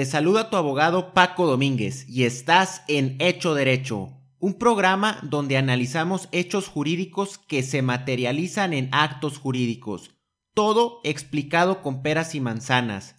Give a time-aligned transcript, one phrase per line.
[0.00, 6.30] te saluda tu abogado Paco Domínguez y estás en Hecho Derecho, un programa donde analizamos
[6.32, 10.12] hechos jurídicos que se materializan en actos jurídicos,
[10.54, 13.16] todo explicado con peras y manzanas.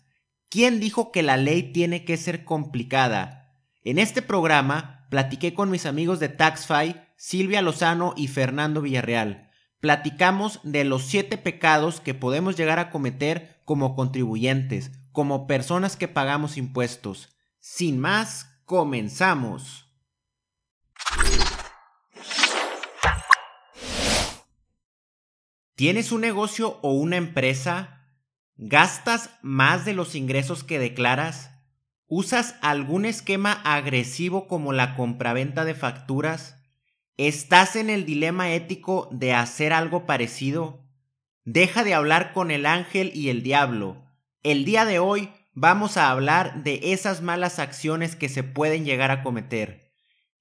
[0.50, 3.54] ¿Quién dijo que la ley tiene que ser complicada?
[3.84, 9.52] En este programa platiqué con mis amigos de TaxFi, Silvia Lozano y Fernando Villarreal.
[9.82, 16.08] Platicamos de los siete pecados que podemos llegar a cometer como contribuyentes, como personas que
[16.08, 17.36] pagamos impuestos.
[17.60, 19.88] Sin más, comenzamos.
[25.76, 28.06] ¿Tienes un negocio o una empresa?
[28.56, 31.52] ¿Gastas más de los ingresos que declaras?
[32.08, 36.58] ¿Usas algún esquema agresivo como la compraventa de facturas?
[37.18, 40.86] ¿Estás en el dilema ético de hacer algo parecido?
[41.44, 44.11] Deja de hablar con el ángel y el diablo
[44.44, 49.12] el día de hoy vamos a hablar de esas malas acciones que se pueden llegar
[49.12, 49.92] a cometer.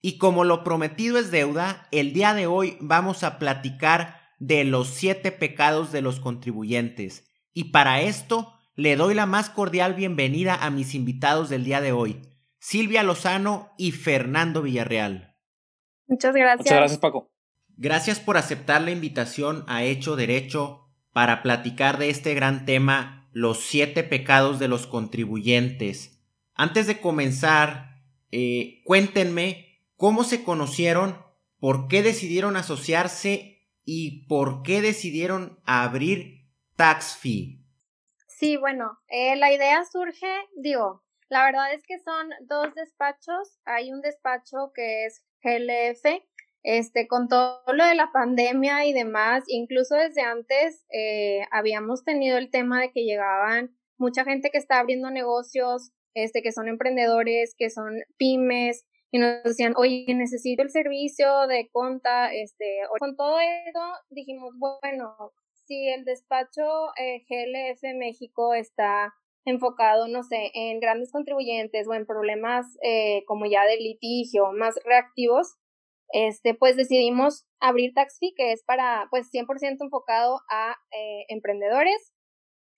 [0.01, 4.89] Y como lo prometido es deuda, el día de hoy vamos a platicar de los
[4.89, 7.25] siete pecados de los contribuyentes.
[7.53, 11.93] Y para esto le doy la más cordial bienvenida a mis invitados del día de
[11.93, 12.23] hoy,
[12.59, 15.37] Silvia Lozano y Fernando Villarreal.
[16.07, 16.61] Muchas gracias.
[16.61, 17.31] Muchas gracias, Paco.
[17.77, 23.61] Gracias por aceptar la invitación a Hecho Derecho para platicar de este gran tema los
[23.61, 26.21] siete pecados de los contribuyentes.
[26.55, 31.17] Antes de comenzar, eh, cuéntenme cómo se conocieron,
[31.59, 37.65] por qué decidieron asociarse y por qué decidieron abrir TaxFi.
[38.29, 43.61] Sí, bueno, eh, la idea surge, digo, la verdad es que son dos despachos.
[43.65, 46.23] Hay un despacho que es GLF,
[46.63, 52.39] este, con todo lo de la pandemia y demás, incluso desde antes eh, habíamos tenido
[52.39, 57.55] el tema de que llegaban mucha gente que está abriendo negocios, este, que son emprendedores,
[57.57, 63.39] que son pymes, y nos decían, oye, necesito el servicio de conta, este, con todo
[63.41, 65.15] eso dijimos, bueno,
[65.67, 66.63] si el despacho
[66.97, 69.13] eh, GLF México está
[69.45, 74.75] enfocado, no sé, en grandes contribuyentes o en problemas eh, como ya de litigio, más
[74.85, 75.57] reactivos,
[76.13, 82.13] este, pues decidimos abrir Taxi, que es para, pues 100% enfocado a eh, emprendedores,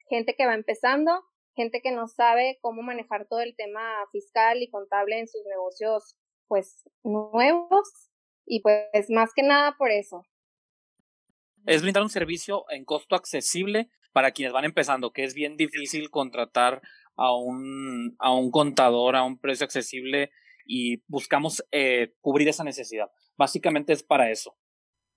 [0.08, 1.22] gente que va empezando,
[1.54, 6.16] gente que no sabe cómo manejar todo el tema fiscal y contable en sus negocios,
[6.48, 8.10] pues nuevos,
[8.44, 10.24] y pues más que nada por eso.
[11.66, 16.10] Es brindar un servicio en costo accesible para quienes van empezando, que es bien difícil
[16.10, 16.82] contratar
[17.16, 20.30] a un, a un contador a un precio accesible
[20.66, 23.10] y buscamos eh, cubrir esa necesidad.
[23.36, 24.56] Básicamente es para eso.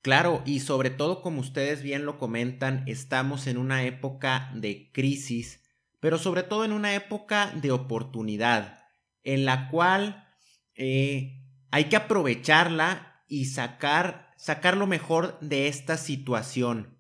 [0.02, 5.64] Claro, y sobre todo como ustedes bien lo comentan, estamos en una época de crisis,
[6.00, 8.84] pero sobre todo en una época de oportunidad,
[9.24, 10.28] en la cual
[10.76, 17.00] eh, hay que aprovecharla y sacar, sacar lo mejor de esta situación.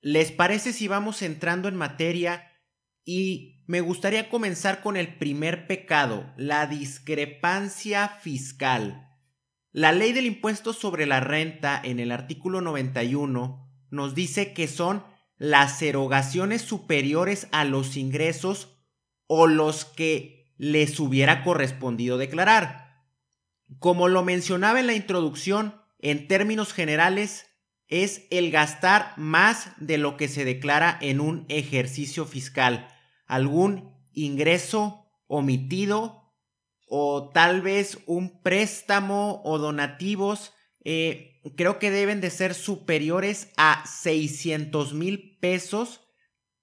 [0.00, 2.52] ¿Les parece si vamos entrando en materia
[3.04, 9.05] y me gustaría comenzar con el primer pecado, la discrepancia fiscal?
[9.76, 15.04] La ley del impuesto sobre la renta en el artículo 91 nos dice que son
[15.36, 18.70] las erogaciones superiores a los ingresos
[19.26, 23.04] o los que les hubiera correspondido declarar.
[23.78, 27.44] Como lo mencionaba en la introducción, en términos generales,
[27.86, 32.88] es el gastar más de lo que se declara en un ejercicio fiscal,
[33.26, 36.25] algún ingreso omitido
[36.86, 40.52] o tal vez un préstamo o donativos,
[40.84, 46.00] eh, creo que deben de ser superiores a 600 mil pesos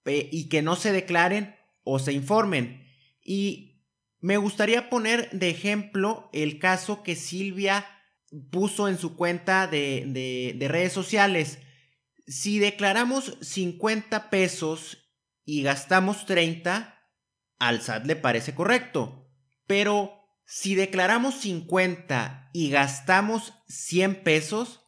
[0.06, 2.88] eh, y que no se declaren o se informen.
[3.22, 3.86] Y
[4.20, 7.86] me gustaría poner de ejemplo el caso que Silvia
[8.50, 11.60] puso en su cuenta de, de redes sociales.
[12.26, 15.12] Si declaramos 50 pesos
[15.44, 16.98] y gastamos 30,
[17.60, 19.23] al SAT le parece correcto
[19.68, 20.14] pero
[20.46, 24.82] si declaramos 50 y gastamos 100 pesos,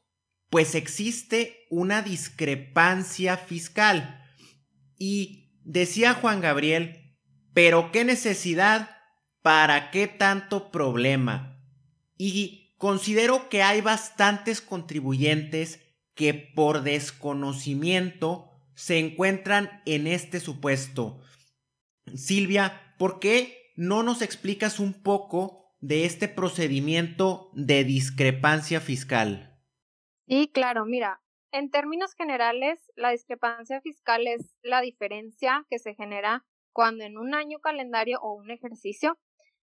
[0.50, 4.24] pues existe una discrepancia fiscal.
[4.98, 7.18] Y decía Juan Gabriel,
[7.54, 8.95] pero qué necesidad
[9.45, 11.62] ¿para qué tanto problema?
[12.18, 15.81] Y considero que hay bastantes contribuyentes
[16.16, 21.22] que por desconocimiento se encuentran en este supuesto.
[22.16, 29.62] Silvia, ¿por qué no nos explicas un poco de este procedimiento de discrepancia fiscal?
[30.27, 36.45] Sí, claro, mira, en términos generales, la discrepancia fiscal es la diferencia que se genera
[36.74, 39.18] cuando en un año calendario o un ejercicio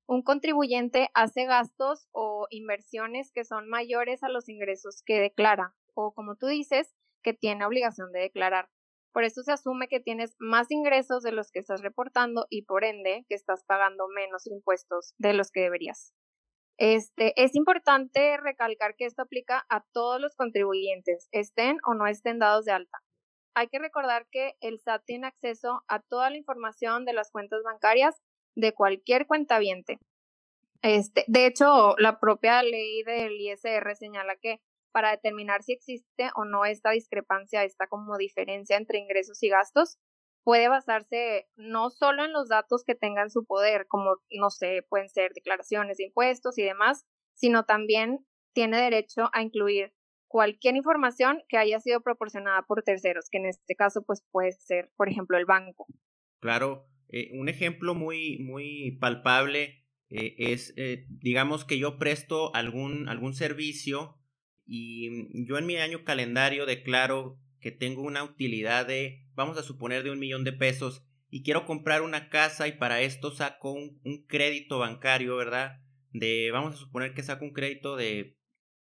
[0.07, 6.13] un contribuyente hace gastos o inversiones que son mayores a los ingresos que declara o,
[6.13, 8.69] como tú dices, que tiene obligación de declarar.
[9.13, 12.85] Por eso se asume que tienes más ingresos de los que estás reportando y por
[12.85, 16.15] ende que estás pagando menos impuestos de los que deberías.
[16.79, 22.39] Este, es importante recalcar que esto aplica a todos los contribuyentes, estén o no estén
[22.39, 22.99] dados de alta.
[23.55, 27.63] Hay que recordar que el SAT tiene acceso a toda la información de las cuentas
[27.63, 28.17] bancarias
[28.57, 29.99] de cualquier cuentaviente.
[30.81, 34.61] Este, de hecho, la propia ley del ISR señala que
[34.93, 39.99] para determinar si existe o no esta discrepancia, esta como diferencia entre ingresos y gastos,
[40.45, 45.09] puede basarse no solo en los datos que tengan su poder, como, no sé, pueden
[45.09, 49.93] ser declaraciones de impuestos y demás, sino también tiene derecho a incluir
[50.29, 54.91] cualquier información que haya sido proporcionada por terceros, que en este caso pues puede ser,
[54.97, 55.87] por ejemplo, el banco.
[56.41, 63.09] Claro, eh, un ejemplo muy, muy palpable eh, es, eh, digamos que yo presto algún,
[63.09, 64.19] algún servicio
[64.75, 70.03] y yo en mi año calendario declaro que tengo una utilidad de, vamos a suponer,
[70.03, 74.01] de un millón de pesos y quiero comprar una casa y para esto saco un,
[74.03, 75.83] un crédito bancario, ¿verdad?
[76.13, 78.39] De, vamos a suponer que saco un crédito de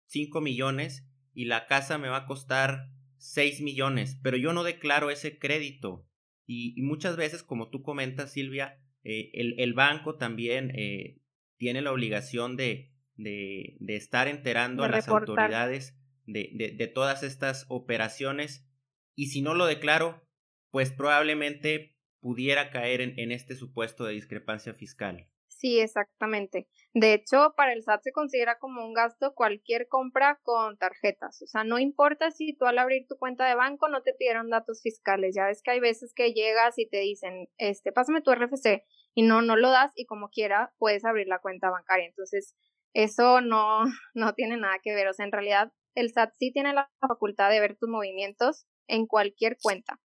[0.06, 5.10] 5 millones y la casa me va a costar 6 millones, pero yo no declaro
[5.10, 6.06] ese crédito.
[6.46, 11.18] Y, muchas veces, como tú comentas, Silvia, eh, el, el, banco también eh,
[11.58, 12.91] tiene la obligación de,
[13.24, 15.96] de, de estar enterando a las autoridades
[16.26, 18.68] de, de, de, todas estas operaciones
[19.16, 20.26] y si no lo declaro,
[20.70, 25.28] pues probablemente pudiera caer en, en este supuesto de discrepancia fiscal.
[25.62, 26.68] Sí, exactamente.
[26.96, 31.40] De hecho, para el SAT se considera como un gasto cualquier compra con tarjetas.
[31.44, 34.50] O sea, no importa si tú al abrir tu cuenta de banco no te pidieron
[34.50, 35.36] datos fiscales.
[35.36, 38.84] Ya ves que hay veces que llegas y te dicen, este, pásame tu RFC
[39.14, 42.08] y no, no lo das y como quiera puedes abrir la cuenta bancaria.
[42.08, 42.56] Entonces,
[42.94, 43.84] eso no,
[44.14, 45.08] no tiene nada que ver.
[45.08, 49.08] O sea, en realidad el SAT sí tiene la facultad de ver tus movimientos en
[49.08, 50.00] cualquier cuenta.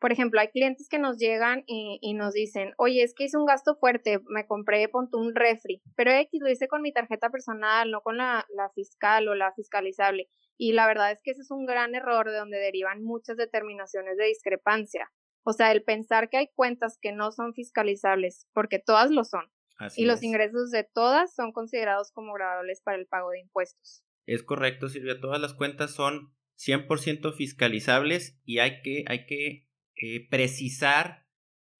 [0.00, 3.46] Por ejemplo, hay clientes que nos llegan y, nos dicen, oye, es que hice un
[3.46, 7.88] gasto fuerte, me compré, ponte un refri, pero X lo hice con mi tarjeta personal,
[7.88, 10.28] no con la, la fiscal o la fiscalizable.
[10.58, 14.16] Y la verdad es que ese es un gran error de donde derivan muchas determinaciones
[14.16, 15.08] de discrepancia.
[15.44, 19.52] O sea, el pensar que hay cuentas que no son fiscalizables, porque todas lo son.
[19.82, 24.04] Así y los ingresos de todas son considerados como gradables para el pago de impuestos.
[24.26, 25.20] Es correcto, Silvia.
[25.20, 31.26] Todas las cuentas son 100% fiscalizables y hay que, hay que eh, precisar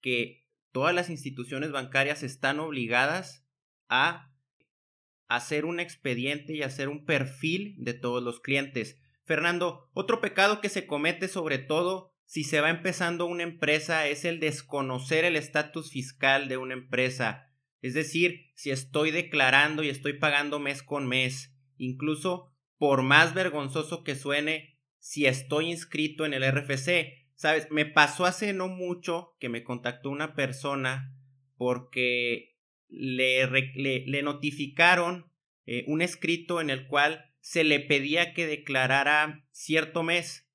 [0.01, 3.47] que todas las instituciones bancarias están obligadas
[3.87, 4.33] a
[5.27, 9.01] hacer un expediente y hacer un perfil de todos los clientes.
[9.23, 14.25] Fernando, otro pecado que se comete sobre todo si se va empezando una empresa es
[14.25, 17.52] el desconocer el estatus fiscal de una empresa.
[17.83, 24.05] Es decir, si estoy declarando y estoy pagando mes con mes, incluso por más vergonzoso
[24.05, 27.27] que suene, si estoy inscrito en el RFC.
[27.35, 31.13] Sabes, me pasó hace no mucho que me contactó una persona
[31.57, 32.55] porque
[32.87, 35.29] le, le, notificaron
[35.65, 40.49] eh, un escrito en el cual se le pedía que declarara cierto mes,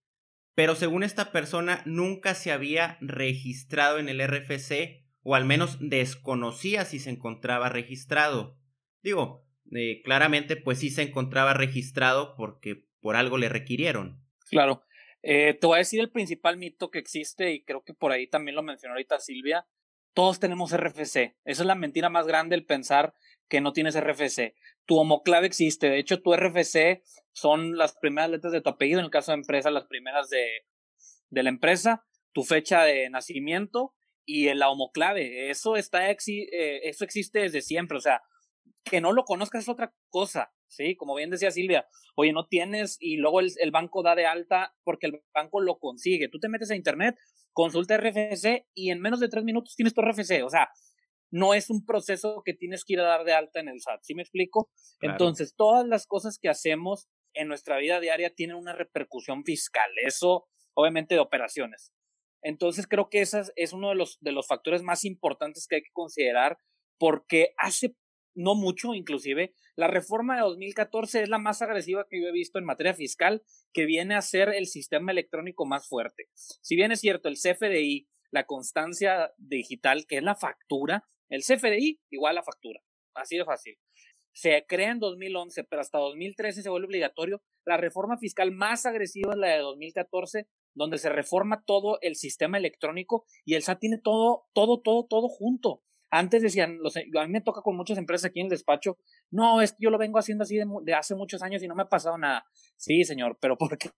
[0.54, 6.86] pero según esta persona nunca se había registrado en el RFC o al menos desconocía
[6.86, 8.56] si se encontraba registrado.
[9.02, 14.24] Digo, eh, claramente pues sí se encontraba registrado porque por algo le requirieron.
[14.48, 14.82] Claro.
[15.20, 18.26] Eh, te voy a decir el principal mito que existe y creo que por ahí
[18.26, 19.66] también lo mencionó ahorita Silvia.
[20.14, 21.36] Todos tenemos RFC.
[21.44, 23.12] Esa es la mentira más grande el pensar
[23.50, 24.54] que no tienes RFC.
[24.86, 25.90] Tu homoclave existe.
[25.90, 29.40] De hecho, tu RFC son las primeras letras de tu apellido, en el caso de
[29.40, 30.64] empresa, las primeras de,
[31.28, 33.94] de la empresa, tu fecha de nacimiento
[34.28, 35.48] y la homoclave.
[35.48, 36.16] Eso, está, eh,
[36.82, 37.96] eso existe desde siempre.
[37.96, 38.20] O sea,
[38.84, 40.96] que no lo conozcas es otra cosa, ¿sí?
[40.96, 44.74] Como bien decía Silvia, oye, no tienes y luego el, el, banco da de alta
[44.84, 46.28] porque el banco lo consigue.
[46.28, 47.16] Tú te metes a internet,
[47.54, 50.44] consulta RFC y en menos de tres minutos tienes tu RFC.
[50.44, 50.68] O sea,
[51.30, 54.00] no es un proceso que tienes que ir a dar de alta en el SAT,
[54.02, 54.70] ¿sí me explico?
[54.98, 55.14] Claro.
[55.14, 60.46] Entonces, todas las cosas que hacemos en nuestra vida diaria tienen una repercusión fiscal, eso
[60.74, 61.92] obviamente de operaciones.
[62.42, 65.82] Entonces, creo que ese es uno de los, de los factores más importantes que hay
[65.82, 66.58] que considerar
[66.98, 67.94] porque hace
[68.38, 72.58] no mucho, inclusive, la reforma de 2014 es la más agresiva que yo he visto
[72.58, 73.42] en materia fiscal,
[73.72, 76.28] que viene a ser el sistema electrónico más fuerte.
[76.34, 82.00] Si bien es cierto, el CFDI, la constancia digital, que es la factura, el CFDI
[82.10, 82.80] igual a la factura,
[83.14, 83.76] así de fácil.
[84.32, 87.42] Se crea en 2011, pero hasta 2013 se vuelve obligatorio.
[87.64, 90.46] La reforma fiscal más agresiva es la de 2014,
[90.78, 95.28] donde se reforma todo el sistema electrónico y el SAT tiene todo, todo, todo, todo
[95.28, 95.82] junto.
[96.10, 98.96] Antes decían, los, a mí me toca con muchas empresas aquí en el despacho,
[99.30, 101.74] no, es que yo lo vengo haciendo así de, de, hace muchos años y no
[101.74, 102.46] me ha pasado nada.
[102.76, 103.90] Sí, señor, pero porque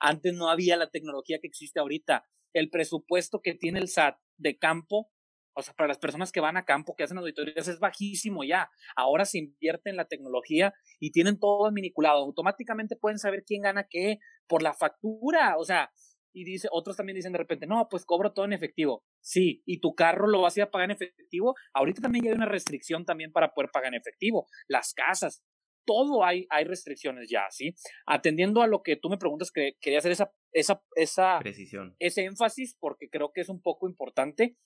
[0.00, 2.24] antes no había la tecnología que existe ahorita.
[2.54, 5.10] El presupuesto que tiene el SAT de campo,
[5.54, 8.70] o sea, para las personas que van a campo, que hacen auditorías, es bajísimo ya.
[8.96, 12.22] Ahora se invierte en la tecnología y tienen todo miniculado.
[12.22, 15.56] Automáticamente pueden saber quién gana qué por la factura.
[15.58, 15.92] O sea,
[16.32, 19.04] y dice, otros también dicen de repente, no, pues cobro todo en efectivo.
[19.20, 21.54] Sí, y tu carro lo vas a ir a pagar en efectivo.
[21.74, 24.46] Ahorita también hay una restricción también para poder pagar en efectivo.
[24.68, 25.42] Las casas,
[25.84, 27.74] todo hay, hay restricciones ya, ¿sí?
[28.06, 32.24] Atendiendo a lo que tú me preguntas, que quería hacer esa, esa, esa precisión, ese
[32.24, 34.56] énfasis, porque creo que es un poco importante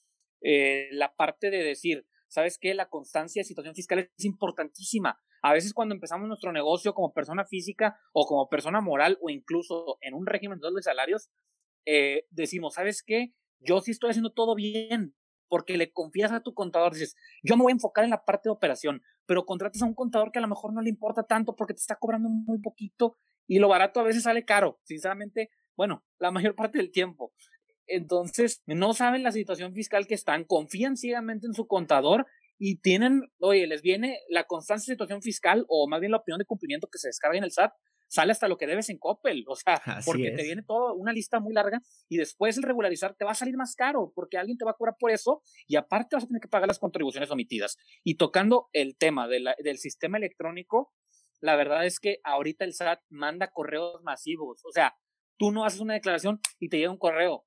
[0.43, 2.75] eh, la parte de decir, ¿sabes qué?
[2.75, 5.19] La constancia de situación fiscal es importantísima.
[5.43, 9.99] A veces cuando empezamos nuestro negocio como persona física o como persona moral o incluso
[10.01, 11.31] en un régimen de salarios,
[11.87, 13.33] eh, decimos, ¿sabes qué?
[13.61, 15.15] Yo sí estoy haciendo todo bien,
[15.49, 18.49] porque le confías a tu contador, dices, yo me voy a enfocar en la parte
[18.49, 21.55] de operación, pero contratas a un contador que a lo mejor no le importa tanto
[21.55, 26.05] porque te está cobrando muy poquito y lo barato a veces sale caro, sinceramente, bueno,
[26.19, 27.33] la mayor parte del tiempo.
[27.87, 32.27] Entonces, no saben la situación fiscal que están, confían ciegamente en su contador
[32.59, 36.47] y tienen, oye, les viene la constante situación fiscal o más bien la opinión de
[36.47, 37.73] cumplimiento que se descarga en el SAT
[38.15, 41.41] sale hasta lo que debes en Coppel, o sea, porque te viene todo una lista
[41.41, 44.65] muy larga y después el regularizar te va a salir más caro porque alguien te
[44.65, 47.77] va a cobrar por eso y aparte vas a tener que pagar las contribuciones omitidas.
[48.05, 50.93] Y tocando el tema de la, del sistema electrónico,
[51.41, 54.95] la verdad es que ahorita el SAT manda correos masivos, o sea,
[55.37, 57.45] tú no haces una declaración y te llega un correo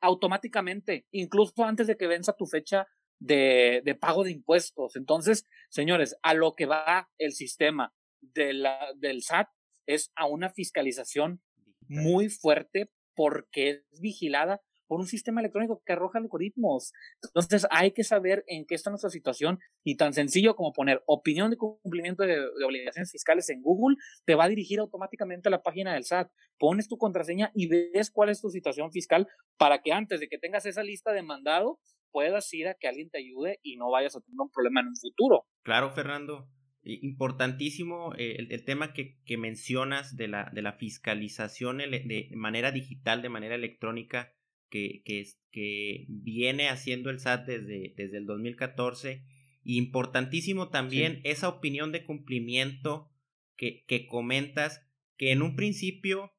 [0.00, 2.86] automáticamente, incluso antes de que venza tu fecha
[3.20, 4.96] de, de pago de impuestos.
[4.96, 9.48] Entonces, señores, a lo que va el sistema de la, del SAT
[9.88, 11.40] es a una fiscalización
[11.88, 16.92] muy fuerte porque es vigilada por un sistema electrónico que arroja algoritmos.
[17.22, 21.50] Entonces hay que saber en qué está nuestra situación y tan sencillo como poner opinión
[21.50, 25.94] de cumplimiento de, obligaciones fiscales en Google, te va a dirigir automáticamente a la página
[25.94, 26.30] del SAT.
[26.58, 29.26] Pones tu contraseña y ves cuál es tu situación fiscal
[29.58, 31.78] para que antes de que tengas esa lista de mandado
[32.10, 34.88] puedas ir a que alguien te ayude y no vayas a tener un problema en
[34.88, 35.46] un futuro.
[35.62, 36.48] Claro, Fernando
[36.94, 43.22] importantísimo eh, el, tema que, que, mencionas de la, de la fiscalización de manera digital,
[43.22, 44.32] de manera electrónica,
[44.70, 49.24] que, que, que viene haciendo el SAT desde, desde el 2014.
[49.64, 53.10] importantísimo también esa opinión de cumplimiento
[53.56, 56.32] que, que comentas, que en un principio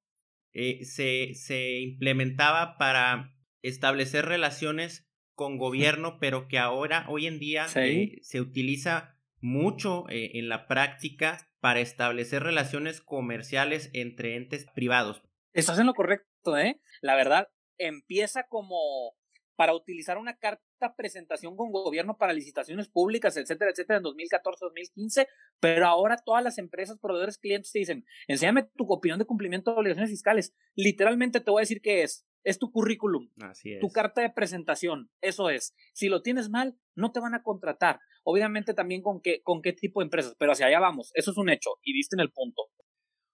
[0.54, 7.68] eh, se, se implementaba para establecer relaciones con gobierno, pero que ahora, hoy en día,
[7.76, 15.22] eh, se utiliza mucho eh, en la práctica para establecer relaciones comerciales entre entes privados.
[15.54, 16.80] Estás en lo correcto, ¿eh?
[17.02, 19.16] La verdad, empieza como
[19.60, 25.28] para utilizar una carta presentación con gobierno para licitaciones públicas, etcétera, etcétera, en 2014, 2015,
[25.60, 29.80] pero ahora todas las empresas, proveedores, clientes te dicen, enséñame tu opinión de cumplimiento de
[29.80, 30.56] obligaciones fiscales.
[30.76, 32.26] Literalmente te voy a decir qué es.
[32.44, 33.80] Es tu currículum, Así es.
[33.80, 35.76] tu carta de presentación, eso es.
[35.94, 38.00] Si lo tienes mal, no te van a contratar.
[38.24, 41.38] Obviamente también con qué, con qué tipo de empresas, pero hacia allá vamos, eso es
[41.38, 42.64] un hecho y viste en el punto.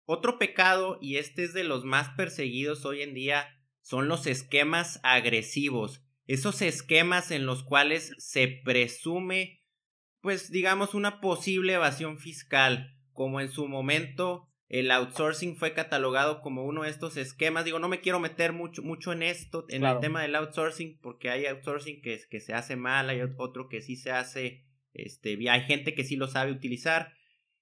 [0.05, 3.47] Otro pecado, y este es de los más perseguidos hoy en día,
[3.81, 6.03] son los esquemas agresivos.
[6.27, 9.63] Esos esquemas en los cuales se presume,
[10.21, 16.65] pues digamos, una posible evasión fiscal, como en su momento el outsourcing fue catalogado como
[16.65, 17.65] uno de estos esquemas.
[17.65, 21.29] Digo, no me quiero meter mucho, mucho en esto, en el tema del outsourcing, porque
[21.29, 25.61] hay outsourcing que, que se hace mal, hay otro que sí se hace, este, hay
[25.61, 27.13] gente que sí lo sabe utilizar.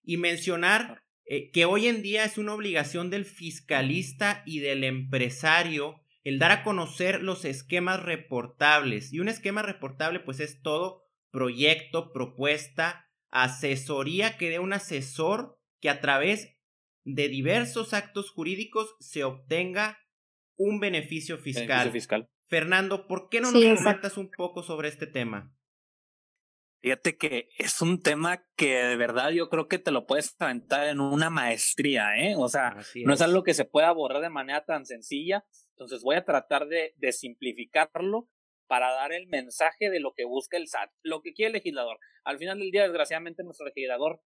[0.02, 6.02] Y mencionar eh, que hoy en día es una obligación del fiscalista y del empresario
[6.24, 9.12] el dar a conocer los esquemas reportables.
[9.12, 15.90] Y un esquema reportable pues es todo proyecto, propuesta, asesoría que dé un asesor que
[15.90, 16.56] a través
[17.04, 20.00] de diversos actos jurídicos se obtenga
[20.58, 21.92] un beneficio fiscal.
[21.92, 22.30] fiscal.
[22.48, 25.56] Fernando, ¿por qué no nos comentas un poco sobre este tema?
[26.82, 30.88] Fíjate que es un tema que de verdad yo creo que te lo puedes aventar
[30.88, 32.36] en una maestría, ¿eh?
[32.38, 35.46] O sea, no es algo que se pueda abordar de manera tan sencilla.
[35.70, 38.30] Entonces voy a tratar de, de simplificarlo
[38.68, 42.00] para dar el mensaje de lo que busca el SAT, lo que quiere el legislador.
[42.26, 44.22] Al final del día, desgraciadamente, nuestro legislador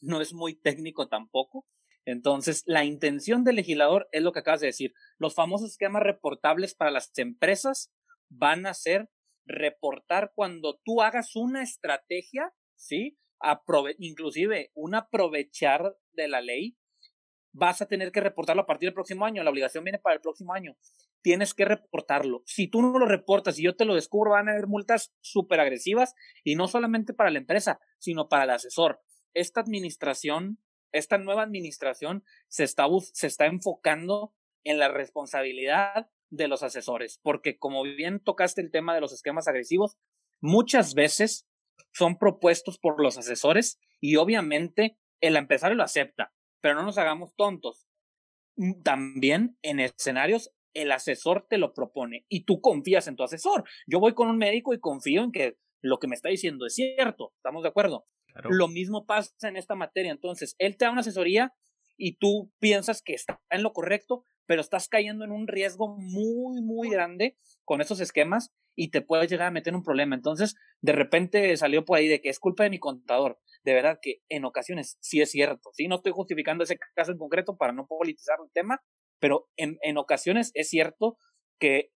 [0.00, 1.66] no es muy técnico tampoco.
[2.04, 4.92] Entonces, la intención del legislador es lo que acabas de decir.
[5.18, 7.92] Los famosos esquemas reportables para las empresas
[8.28, 9.08] van a ser
[9.44, 13.18] reportar cuando tú hagas una estrategia, ¿sí?
[13.98, 16.76] inclusive un aprovechar de la ley,
[17.52, 19.42] vas a tener que reportarlo a partir del próximo año.
[19.42, 20.76] La obligación viene para el próximo año.
[21.22, 22.42] Tienes que reportarlo.
[22.46, 25.60] Si tú no lo reportas y yo te lo descubro, van a haber multas súper
[25.60, 29.00] agresivas y no solamente para la empresa, sino para el asesor.
[29.34, 30.58] Esta administración,
[30.92, 34.32] esta nueva administración se está, se está enfocando
[34.64, 39.48] en la responsabilidad de los asesores, porque como bien tocaste el tema de los esquemas
[39.48, 39.98] agresivos,
[40.40, 41.46] muchas veces
[41.92, 47.34] son propuestos por los asesores y obviamente el empresario lo acepta, pero no nos hagamos
[47.36, 47.86] tontos.
[48.56, 53.64] Mm, también en escenarios el asesor te lo propone y tú confías en tu asesor.
[53.86, 56.74] Yo voy con un médico y confío en que lo que me está diciendo es
[56.74, 58.06] cierto, ¿estamos de acuerdo?
[58.48, 61.52] Lo mismo pasa en esta materia, entonces él te da una asesoría
[61.96, 66.62] y tú piensas que está en lo correcto, pero estás cayendo en un riesgo muy,
[66.62, 70.14] muy grande con esos esquemas y te puedes llegar a meter en un problema.
[70.14, 73.38] Entonces, de repente salió por ahí de que es culpa de mi contador.
[73.64, 75.88] De verdad que en ocasiones sí es cierto, ¿sí?
[75.88, 78.82] No estoy justificando ese caso en concreto para no politizar el tema,
[79.20, 81.18] pero en, en ocasiones es cierto
[81.60, 81.92] que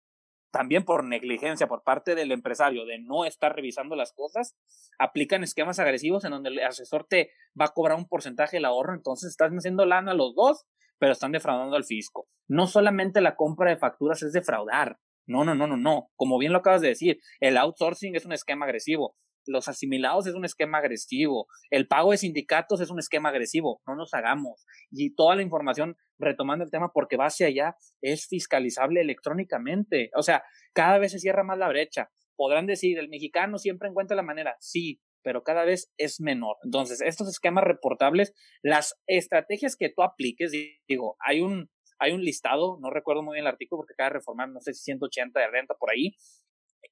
[0.54, 4.56] también por negligencia por parte del empresario de no estar revisando las cosas,
[5.00, 8.94] aplican esquemas agresivos en donde el asesor te va a cobrar un porcentaje del ahorro,
[8.94, 10.66] entonces están haciendo lana los dos,
[11.00, 12.28] pero están defraudando al fisco.
[12.48, 16.10] No solamente la compra de facturas es defraudar, no, no, no, no, no.
[16.16, 19.16] Como bien lo acabas de decir, el outsourcing es un esquema agresivo.
[19.46, 21.48] Los asimilados es un esquema agresivo.
[21.70, 23.82] El pago de sindicatos es un esquema agresivo.
[23.88, 24.66] No nos hagamos.
[24.92, 30.12] Y toda la información, retomando el tema, porque va hacia allá, es fiscalizable electrónicamente.
[30.16, 32.10] O sea, cada vez se cierra más la brecha.
[32.36, 34.56] Podrán decir, el mexicano siempre encuentra la manera.
[34.60, 36.58] Sí, pero cada vez es menor.
[36.64, 40.52] Entonces, estos esquemas reportables, las estrategias que tú apliques,
[40.88, 41.70] digo, hay un,
[42.00, 44.74] hay un listado, no recuerdo muy bien el artículo porque acaba de reformar, no sé
[44.74, 46.16] si 180 de renta por ahí.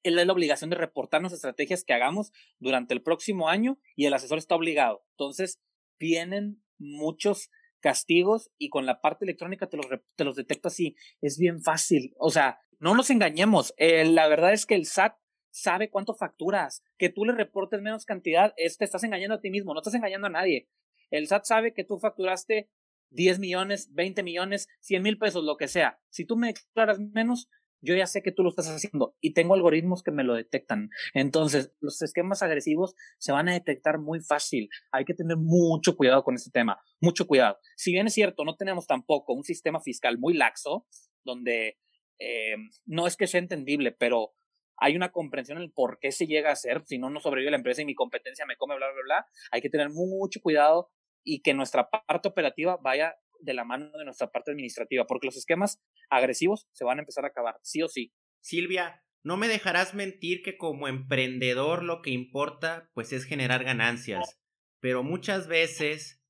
[0.03, 4.13] Él es la obligación de reportarnos estrategias que hagamos durante el próximo año y el
[4.13, 5.05] asesor está obligado.
[5.11, 5.61] Entonces,
[5.99, 7.49] vienen muchos
[7.79, 10.95] castigos y con la parte electrónica te los, te los detecto así.
[11.21, 12.13] Es bien fácil.
[12.17, 13.73] O sea, no nos engañemos.
[13.77, 15.15] Eh, la verdad es que el SAT
[15.51, 16.83] sabe cuánto facturas.
[16.97, 19.93] Que tú le reportes menos cantidad, es, te estás engañando a ti mismo, no estás
[19.93, 20.69] engañando a nadie.
[21.09, 22.69] El SAT sabe que tú facturaste
[23.11, 25.99] 10 millones, 20 millones, 100 mil pesos, lo que sea.
[26.09, 27.49] Si tú me declaras menos,
[27.81, 30.89] yo ya sé que tú lo estás haciendo y tengo algoritmos que me lo detectan.
[31.13, 34.69] Entonces, los esquemas agresivos se van a detectar muy fácil.
[34.91, 37.57] Hay que tener mucho cuidado con este tema, mucho cuidado.
[37.75, 40.87] Si bien es cierto, no tenemos tampoco un sistema fiscal muy laxo,
[41.23, 41.77] donde
[42.19, 44.33] eh, no es que sea entendible, pero
[44.77, 47.51] hay una comprensión en el por qué se llega a hacer, si no, no sobrevive
[47.51, 49.27] la empresa y mi competencia me come, bla, bla, bla.
[49.51, 50.89] Hay que tener mucho cuidado
[51.23, 55.37] y que nuestra parte operativa vaya de la mano de nuestra parte administrativa, porque los
[55.37, 58.13] esquemas agresivos se van a empezar a acabar, sí o sí.
[58.39, 64.39] Silvia, no me dejarás mentir que como emprendedor lo que importa pues es generar ganancias,
[64.79, 66.21] pero muchas veces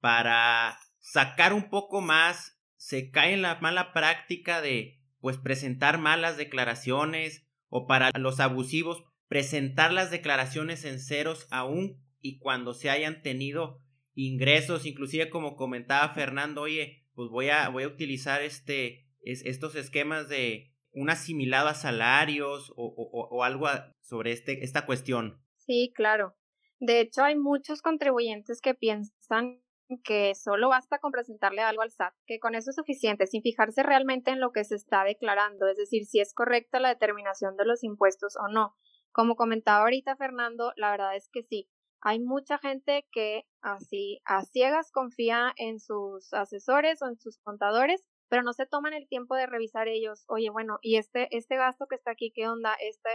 [0.00, 6.36] para sacar un poco más se cae en la mala práctica de pues presentar malas
[6.36, 13.22] declaraciones o para los abusivos presentar las declaraciones en ceros aún y cuando se hayan
[13.22, 13.80] tenido
[14.14, 20.28] ingresos, inclusive como comentaba Fernando, oye, pues voy a, voy a utilizar este, estos esquemas
[20.28, 23.68] de un asimilado a salarios o, o, o algo
[24.00, 25.40] sobre este, esta cuestión.
[25.56, 26.36] Sí, claro.
[26.78, 29.62] De hecho, hay muchos contribuyentes que piensan
[30.04, 33.82] que solo basta con presentarle algo al SAT, que con eso es suficiente, sin fijarse
[33.82, 37.66] realmente en lo que se está declarando, es decir, si es correcta la determinación de
[37.66, 38.76] los impuestos o no.
[39.12, 41.68] Como comentaba ahorita Fernando, la verdad es que sí.
[42.02, 48.02] Hay mucha gente que así a ciegas confía en sus asesores o en sus contadores,
[48.28, 50.24] pero no se toman el tiempo de revisar ellos.
[50.28, 52.74] Oye, bueno, y este este gasto que está aquí, ¿qué onda?
[52.80, 53.10] Este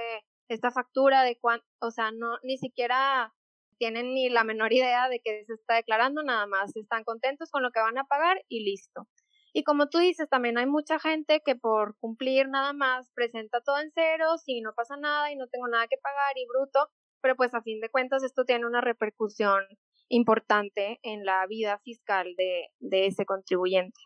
[0.49, 3.33] esta factura de cuánto, o sea, no ni siquiera
[3.77, 7.63] tienen ni la menor idea de que se está declarando, nada más están contentos con
[7.63, 9.07] lo que van a pagar y listo.
[9.53, 13.79] Y como tú dices, también hay mucha gente que por cumplir nada más presenta todo
[13.79, 16.89] en ceros y no pasa nada y no tengo nada que pagar y bruto,
[17.25, 19.63] pero pues a fin de cuentas esto tiene una repercusión
[20.09, 23.99] importante en la vida fiscal de, de ese contribuyente.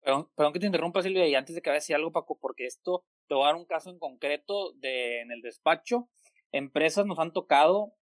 [0.00, 2.38] Perdón, perdón, que te interrumpa Silvia y antes de que vaya a decir algo Paco,
[2.40, 6.08] porque esto te voy a dar un caso en concreto de en el despacho.
[6.50, 7.92] Empresas nos han tocado,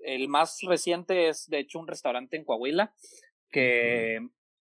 [0.00, 2.92] el más reciente es de hecho un restaurante en Coahuila
[3.52, 4.18] que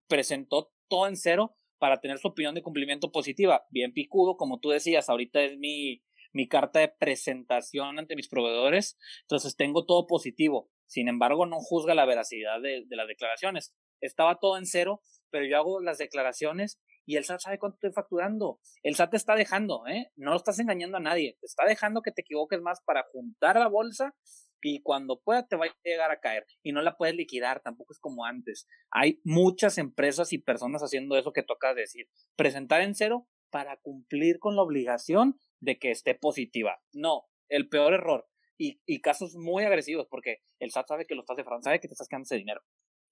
[0.10, 4.72] presentó todo en cero para tener su opinión de cumplimiento positiva, bien picudo, como tú
[4.72, 6.04] decías, ahorita es mi,
[6.36, 10.70] mi carta de presentación ante mis proveedores, entonces tengo todo positivo.
[10.86, 13.74] Sin embargo, no juzga la veracidad de, de las declaraciones.
[14.02, 17.94] Estaba todo en cero, pero yo hago las declaraciones y el SAT sabe cuánto estoy
[17.94, 18.60] facturando.
[18.84, 20.12] El SAT te está dejando, ¿eh?
[20.18, 21.38] No lo estás engañando a nadie.
[21.40, 24.14] Te está dejando que te equivoques más para juntar la bolsa
[24.62, 27.94] y cuando pueda te va a llegar a caer y no la puedes liquidar, tampoco
[27.94, 28.68] es como antes.
[28.90, 34.38] Hay muchas empresas y personas haciendo eso que toca decir, presentar en cero para cumplir
[34.40, 36.82] con la obligación de que esté positiva.
[36.92, 41.22] No, el peor error y, y casos muy agresivos porque el SAT sabe que lo
[41.22, 42.60] estás defraudando, sabe que te estás quedando ese dinero.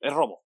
[0.02, 0.44] Es robo.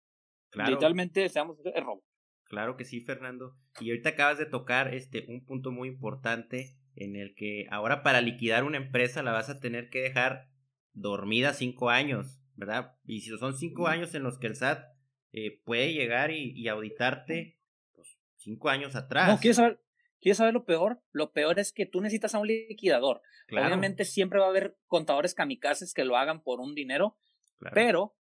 [0.51, 0.69] Claro.
[0.69, 2.05] Literalmente, seamos, es robo.
[2.43, 3.57] Claro que sí, Fernando.
[3.79, 8.21] Y ahorita acabas de tocar este un punto muy importante en el que ahora para
[8.21, 10.47] liquidar una empresa la vas a tener que dejar
[10.93, 12.99] dormida cinco años, ¿verdad?
[13.03, 14.79] Y si son cinco años en los que el SAT
[15.31, 17.57] eh, puede llegar y, auditarte,
[17.93, 19.29] pues cinco años atrás.
[19.29, 19.79] No, ¿quieres saber,
[20.21, 21.01] ¿quieres saber lo peor?
[21.11, 23.21] Lo peor es que tú necesitas a un liquidador.
[23.51, 27.17] Obviamente siempre va a haber contadores kamikazes que lo hagan por un dinero,
[27.73, 28.15] pero,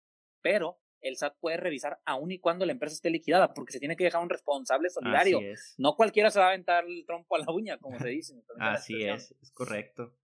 [0.42, 3.96] pero el SAT puede revisar aún y cuando la empresa esté liquidada, porque se tiene
[3.96, 5.40] que dejar un responsable solidario.
[5.78, 8.42] No cualquiera se va a aventar el trompo a la uña, como se dice.
[8.60, 10.16] Así es, es correcto.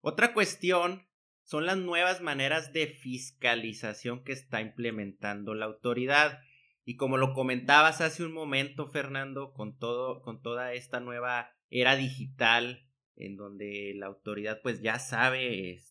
[0.00, 1.06] Otra cuestión
[1.42, 6.40] son las nuevas maneras de fiscalización que está implementando la autoridad.
[6.88, 11.96] Y como lo comentabas hace un momento, Fernando, con todo, con toda esta nueva era
[11.96, 15.82] digital, en donde la autoridad pues ya sabe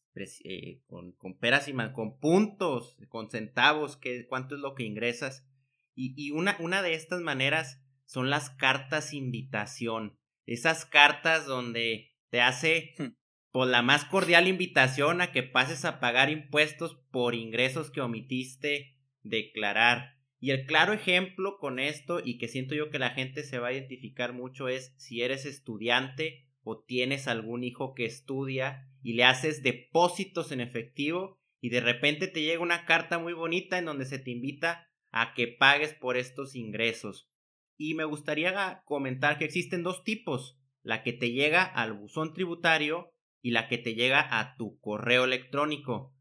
[0.44, 4.86] eh, con, con, peras y man, con puntos, con centavos, que, cuánto es lo que
[4.86, 5.48] ingresas.
[5.94, 10.18] Y, y una, una de estas maneras son las cartas invitación.
[10.48, 13.14] Esas cartas donde te hace hmm
[13.52, 19.00] por la más cordial invitación a que pases a pagar impuestos por ingresos que omitiste
[19.24, 20.17] declarar.
[20.40, 23.70] Y el claro ejemplo con esto y que siento yo que la gente se va
[23.70, 29.24] a identificar mucho es si eres estudiante o tienes algún hijo que estudia y le
[29.24, 34.06] haces depósitos en efectivo y de repente te llega una carta muy bonita en donde
[34.06, 37.32] se te invita a que pagues por estos ingresos.
[37.78, 43.14] Y me gustaría comentar que existen dos tipos, la que te llega al buzón tributario
[43.42, 46.14] y la que te llega a tu correo electrónico.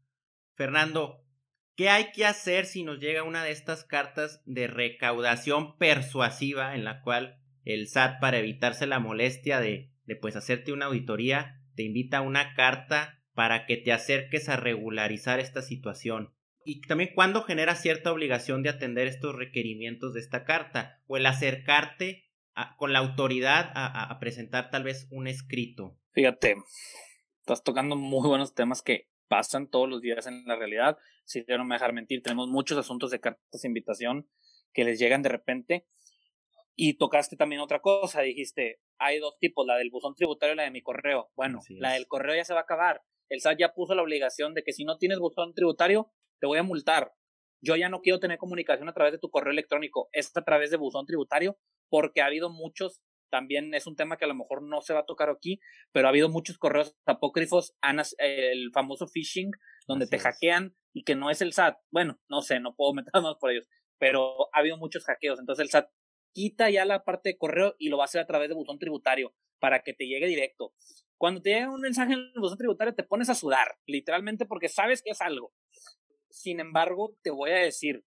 [0.55, 1.26] Fernando,
[1.77, 6.83] ¿qué hay que hacer si nos llega una de estas cartas de recaudación persuasiva en
[6.83, 11.83] la cual el SAT para evitarse la molestia de, de pues hacerte una auditoría te
[11.83, 16.33] invita a una carta para que te acerques a regularizar esta situación?
[16.65, 21.25] Y también cuándo genera cierta obligación de atender estos requerimientos de esta carta o el
[21.27, 22.25] acercarte
[22.77, 25.95] con la autoridad a, a presentar tal vez un escrito.
[26.13, 26.55] Fíjate,
[27.41, 30.97] estás tocando muy buenos temas que pasan todos los días en la realidad.
[31.25, 34.29] Si yo no me dejar mentir, tenemos muchos asuntos de cartas de invitación
[34.73, 35.87] que les llegan de repente.
[36.75, 40.63] Y tocaste también otra cosa, dijiste, hay dos tipos, la del buzón tributario y la
[40.63, 41.31] de mi correo.
[41.35, 43.01] Bueno, la del correo ya se va a acabar.
[43.29, 46.59] El SAT ya puso la obligación de que si no tienes buzón tributario, te voy
[46.59, 47.13] a multar.
[47.61, 50.69] Yo ya no quiero tener comunicación a través de tu correo electrónico, es a través
[50.69, 51.57] de buzón tributario,
[51.89, 55.01] porque ha habido muchos también es un tema que a lo mejor no se va
[55.01, 55.59] a tocar aquí,
[55.91, 57.75] pero ha habido muchos correos apócrifos,
[58.19, 59.51] el famoso phishing,
[59.87, 61.77] donde te hackean y que no es el SAT.
[61.91, 65.39] Bueno, no sé, no puedo meternos por ellos, pero ha habido muchos hackeos.
[65.39, 65.89] Entonces el SAT
[66.33, 68.79] quita ya la parte de correo y lo va a hacer a través de botón
[68.79, 70.73] tributario para que te llegue directo.
[71.17, 74.69] Cuando te llega un mensaje en el botón tributario te pones a sudar, literalmente porque
[74.69, 75.53] sabes que es algo.
[76.29, 78.03] Sin embargo, te voy a decir,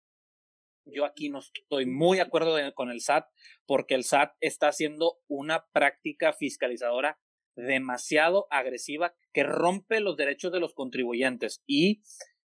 [0.86, 3.26] yo aquí no estoy muy de acuerdo con el SAT
[3.66, 7.18] porque el SAT está haciendo una práctica fiscalizadora
[7.56, 11.62] demasiado agresiva que rompe los derechos de los contribuyentes.
[11.66, 12.02] Y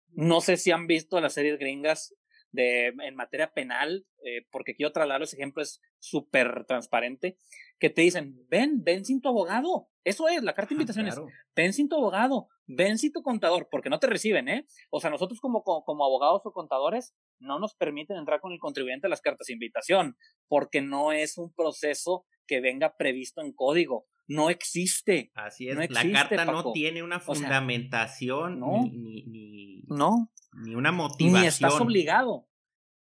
[0.10, 2.15] no sé si han visto las series gringas
[2.52, 7.38] de, en materia penal, eh, porque quiero trasladar ese ejemplo, es súper transparente,
[7.80, 9.88] que te dicen, ven, ven sin tu abogado.
[10.04, 11.20] Eso es, la carta de ah, invitación es,
[11.56, 14.66] ven sin tu abogado, ven sin tu contador, porque no te reciben, ¿eh?
[14.90, 19.08] O sea, nosotros como, como, abogados o contadores no nos permiten entrar con el contribuyente
[19.08, 24.08] a las cartas de invitación, porque no es un proceso que venga previsto en código.
[24.28, 25.32] No existe.
[25.36, 30.32] Así es, la carta no tiene una fundamentación ni, ni, no.
[30.63, 31.42] ni una motivación.
[31.42, 32.48] Ni estás obligado.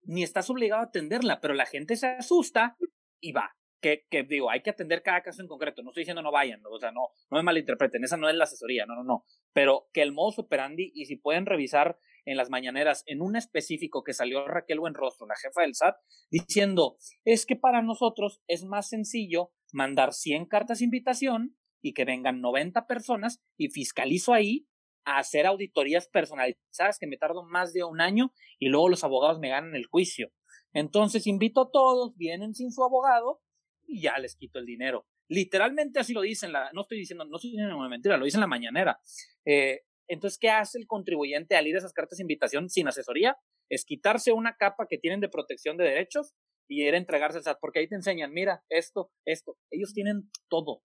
[0.03, 2.77] Ni estás obligado a atenderla, pero la gente se asusta
[3.19, 5.83] y va que, digo, hay que atender cada caso en concreto.
[5.83, 8.45] No estoy diciendo no vayan, o sea, no, no me malinterpreten, esa no es la
[8.45, 9.25] asesoría, no, no, no.
[9.53, 14.03] Pero que el modo superandi, y si pueden revisar en las mañaneras, en un específico
[14.03, 15.95] que salió Raquel Buenrostro, la jefa del SAT,
[16.31, 22.05] diciendo, es que para nosotros es más sencillo mandar 100 cartas de invitación y que
[22.05, 24.67] vengan 90 personas y fiscalizo ahí
[25.05, 29.39] a hacer auditorías personalizadas que me tardo más de un año y luego los abogados
[29.39, 30.31] me ganan el juicio.
[30.73, 33.39] Entonces invito a todos, vienen sin su abogado
[33.87, 35.05] y ya les quito el dinero.
[35.27, 38.41] Literalmente así lo dicen, la, no estoy diciendo, no estoy diciendo una mentira, lo dicen
[38.41, 38.99] la mañanera.
[39.45, 43.37] Eh, entonces, ¿qué hace el contribuyente al ir a esas cartas de invitación sin asesoría?
[43.69, 46.35] Es quitarse una capa que tienen de protección de derechos
[46.67, 49.57] y ir a entregarse al SAT, porque ahí te enseñan, mira, esto, esto.
[49.71, 50.83] Ellos tienen todo,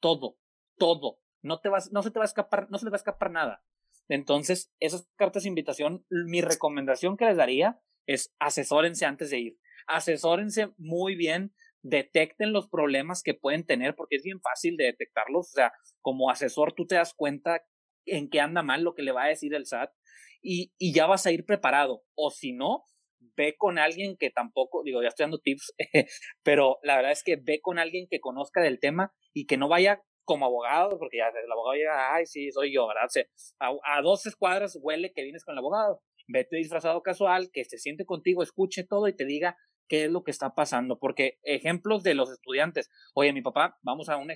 [0.00, 0.38] todo,
[0.76, 1.20] todo.
[1.42, 3.30] No, te vas, no se te va a escapar, no se te va a escapar
[3.30, 3.62] nada.
[4.08, 9.58] Entonces, esas cartas de invitación, mi recomendación que les daría es asesórense antes de ir.
[9.86, 15.48] Asesórense muy bien, detecten los problemas que pueden tener, porque es bien fácil de detectarlos.
[15.48, 17.62] O sea, como asesor tú te das cuenta
[18.06, 19.90] en qué anda mal lo que le va a decir el SAT
[20.42, 22.02] y, y ya vas a ir preparado.
[22.14, 22.84] O si no,
[23.36, 25.74] ve con alguien que tampoco, digo, ya estoy dando tips,
[26.42, 29.68] pero la verdad es que ve con alguien que conozca del tema y que no
[29.68, 33.08] vaya como abogado, porque ya el abogado llega, ay, sí, soy yo, ¿verdad?
[33.60, 36.02] a, a dos escuadras huele que vienes con el abogado.
[36.30, 39.56] Vete disfrazado casual, que se siente contigo, escuche todo y te diga
[39.88, 40.98] qué es lo que está pasando.
[40.98, 44.30] Porque ejemplos de los estudiantes, oye, mi papá, vamos a un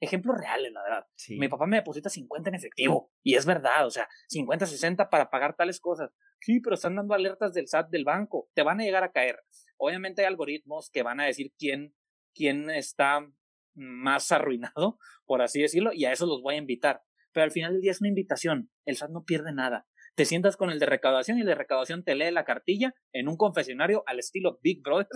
[0.00, 1.06] ejemplo real, la verdad.
[1.28, 5.30] Mi papá me deposita 50 en efectivo, y es verdad, o sea, 50, 60 para
[5.30, 6.10] pagar tales cosas.
[6.40, 9.40] Sí, pero están dando alertas del SAT del banco, te van a llegar a caer.
[9.78, 11.94] Obviamente hay algoritmos que van a decir quién,
[12.34, 13.26] quién está
[13.74, 17.02] más arruinado, por así decirlo, y a eso los voy a invitar.
[17.32, 19.86] Pero al final del día es una invitación, el SAT no pierde nada.
[20.16, 23.28] Te sientas con el de recaudación y el de recaudación te lee la cartilla en
[23.28, 25.08] un confesionario al estilo Big Brother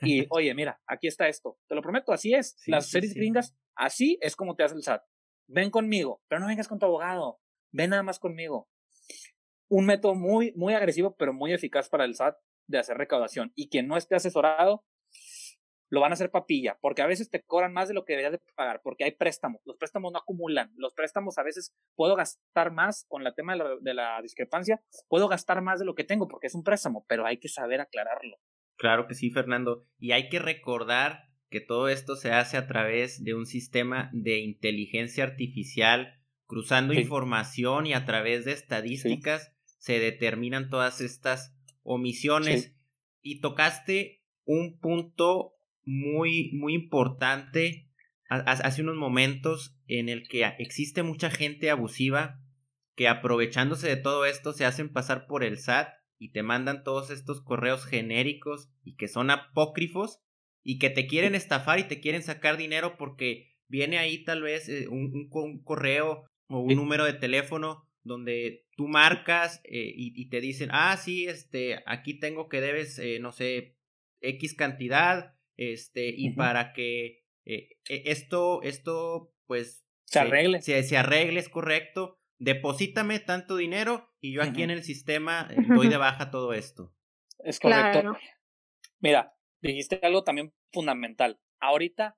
[0.00, 1.58] y oye, mira, aquí está esto.
[1.68, 2.56] Te lo prometo, así es.
[2.66, 5.02] Las series gringas, así es como te hace el SAT.
[5.48, 7.40] Ven conmigo, pero no vengas con tu abogado.
[7.72, 8.68] Ven nada más conmigo.
[9.68, 12.36] Un método muy, muy agresivo, pero muy eficaz para el SAT
[12.68, 13.52] de hacer recaudación.
[13.56, 14.84] Y quien no esté asesorado,
[15.94, 18.32] lo van a hacer papilla, porque a veces te cobran más de lo que deberías
[18.32, 22.72] de pagar, porque hay préstamos, los préstamos no acumulan, los préstamos a veces puedo gastar
[22.72, 26.48] más con el tema de la, discrepancia, puedo gastar más de lo que tengo porque
[26.48, 28.36] es un préstamo, pero hay que saber aclararlo.
[28.76, 33.22] Claro que sí, Fernando, y hay que recordar que todo esto se hace a través
[33.22, 40.68] de un sistema de inteligencia artificial, cruzando información y a través de estadísticas se determinan
[40.70, 41.54] todas estas
[41.84, 42.74] omisiones.
[43.20, 45.54] Y tocaste un punto
[45.84, 47.88] muy, muy importante
[48.28, 52.40] hace unos momentos en el que existe mucha gente abusiva
[52.96, 57.10] que aprovechándose de todo esto se hacen pasar por el SAT y te mandan todos
[57.10, 60.20] estos correos genéricos y que son apócrifos
[60.62, 64.68] y que te quieren estafar y te quieren sacar dinero porque viene ahí tal vez
[64.68, 65.28] eh, un,
[65.64, 71.26] correo o un número de teléfono donde tú marcas eh, y, te dicen, ah, sí,
[71.26, 73.76] este, aquí tengo que debes, eh, no sé,
[74.20, 79.86] X cantidad este, y para que eh, e, esto, esto, pues...
[80.04, 80.62] Se arregle.
[80.62, 82.18] Se, se, arregle, es correcto.
[82.38, 86.94] Deposítame tanto dinero y yo aquí en el sistema eh, doy de baja todo esto.
[87.38, 88.16] Es correcto.
[89.00, 91.40] Mira, dijiste algo también fundamental.
[91.60, 92.16] Ahorita,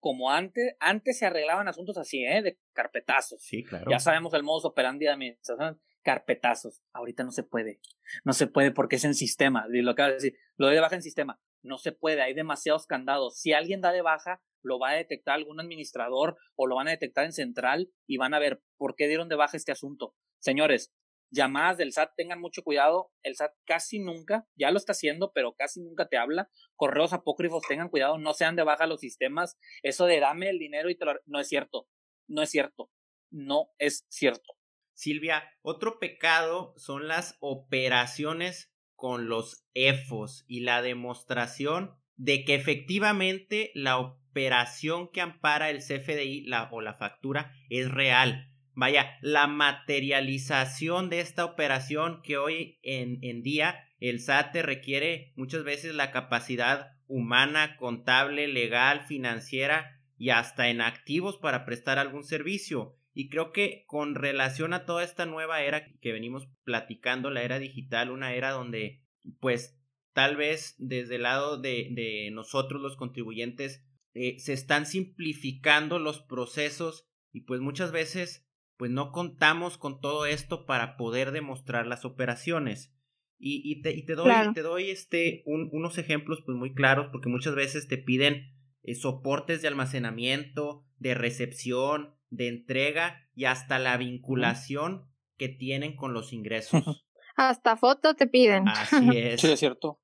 [0.00, 2.42] como antes, antes se arreglaban asuntos así, ¿eh?
[2.42, 3.42] De carpetazos.
[3.42, 3.90] Sí, claro.
[3.90, 6.82] Ya sabemos el modus operandi de administración carpetazos.
[6.92, 7.80] Ahorita no se puede.
[8.24, 9.66] No se puede porque es en sistema.
[9.68, 11.40] Lo que decir, lo de baja en sistema.
[11.64, 13.40] No se puede, hay demasiados candados.
[13.40, 16.92] Si alguien da de baja, lo va a detectar algún administrador o lo van a
[16.92, 20.14] detectar en central y van a ver por qué dieron de baja este asunto.
[20.40, 20.92] Señores,
[21.30, 23.10] llamadas del SAT, tengan mucho cuidado.
[23.22, 26.50] El SAT casi nunca, ya lo está haciendo, pero casi nunca te habla.
[26.76, 29.58] Correos apócrifos, tengan cuidado, no sean de baja los sistemas.
[29.82, 31.14] Eso de dame el dinero y te lo...
[31.24, 31.88] No es cierto.
[32.28, 32.90] No es cierto.
[33.30, 34.58] No es cierto.
[34.92, 38.73] Silvia, otro pecado son las operaciones
[39.04, 46.46] con los EFOS y la demostración de que efectivamente la operación que ampara el CFDI
[46.70, 48.50] o la factura es real.
[48.72, 55.64] Vaya, la materialización de esta operación que hoy en, en día el SAT requiere muchas
[55.64, 62.96] veces la capacidad humana, contable, legal, financiera y hasta en activos para prestar algún servicio.
[63.14, 67.58] Y creo que con relación a toda esta nueva era que venimos platicando, la era
[67.58, 69.02] digital, una era donde
[69.40, 69.80] pues
[70.12, 76.20] tal vez desde el lado de, de nosotros los contribuyentes eh, se están simplificando los
[76.20, 82.04] procesos y pues muchas veces pues no contamos con todo esto para poder demostrar las
[82.04, 82.92] operaciones.
[83.38, 87.28] Y, y, te, y te, doy, te doy este, unos ejemplos pues muy claros porque
[87.28, 93.96] muchas veces te piden eh, soportes de almacenamiento, de recepción, de entrega y hasta la
[93.96, 97.06] vinculación que tienen con los ingresos.
[97.36, 98.68] Hasta foto te piden.
[98.68, 99.40] Así es.
[99.40, 100.00] Sí, es cierto.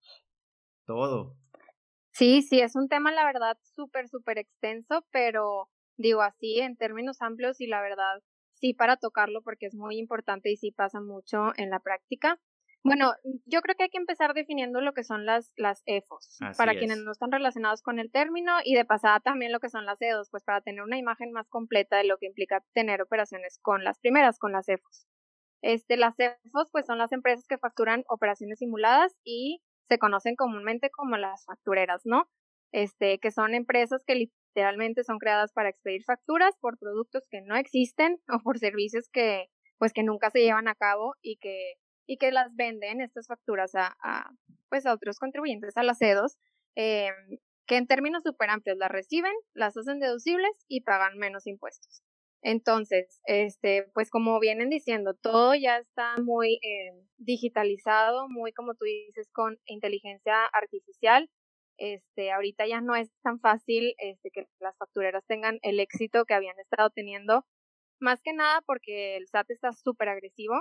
[0.86, 1.36] Todo.
[2.12, 7.22] Sí, sí, es un tema, la verdad, súper, súper extenso, pero digo así en términos
[7.22, 8.20] amplios y la verdad,
[8.54, 12.40] sí para tocarlo porque es muy importante y sí pasa mucho en la práctica.
[12.82, 13.12] Bueno,
[13.44, 16.98] yo creo que hay que empezar definiendo lo que son las, las EFOS, para quienes
[16.98, 20.30] no están relacionados con el término, y de pasada también lo que son las EDOS,
[20.30, 23.98] pues para tener una imagen más completa de lo que implica tener operaciones con las
[23.98, 25.06] primeras, con las EFOS.
[25.62, 30.88] Este, las EFOS, pues son las empresas que facturan operaciones simuladas y se conocen comúnmente
[30.90, 32.30] como las factureras, ¿no?
[32.72, 37.56] Este, que son empresas que literalmente son creadas para expedir facturas por productos que no
[37.56, 41.74] existen o por servicios que, pues que nunca se llevan a cabo y que
[42.10, 43.94] y que las venden estas facturas a,
[44.68, 46.36] pues a otros contribuyentes, a las EDOS,
[46.74, 52.02] em, que en términos súper amplios las reciben, las hacen deducibles y pagan menos impuestos.
[52.42, 58.86] Entonces, este, pues como vienen diciendo, todo ya está muy em, digitalizado, muy como tú
[58.86, 61.30] dices, con inteligencia artificial.
[61.78, 66.34] Este, ahorita ya no es tan fácil este, que las factureras tengan el éxito que
[66.34, 67.46] habían estado teniendo,
[68.00, 70.54] más que nada porque el SAT está súper agresivo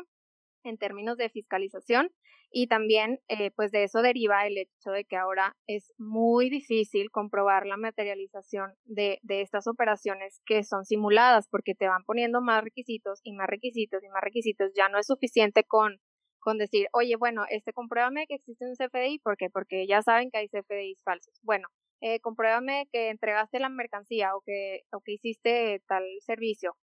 [0.64, 2.12] en términos de fiscalización
[2.52, 7.12] y también eh, pues de eso deriva el hecho de que ahora es muy difícil
[7.12, 12.64] comprobar la materialización de, de estas operaciones que son simuladas porque te van poniendo más
[12.64, 14.72] requisitos y más requisitos y más requisitos.
[14.76, 16.00] Ya no es suficiente con,
[16.40, 19.50] con decir, oye, bueno, este compruébame que existe un CFDI, ¿por qué?
[19.52, 21.40] Porque ya saben que hay CFDIs falsos.
[21.44, 21.68] Bueno,
[22.02, 26.76] eh, compruébame que entregaste la mercancía o que, o que hiciste tal servicio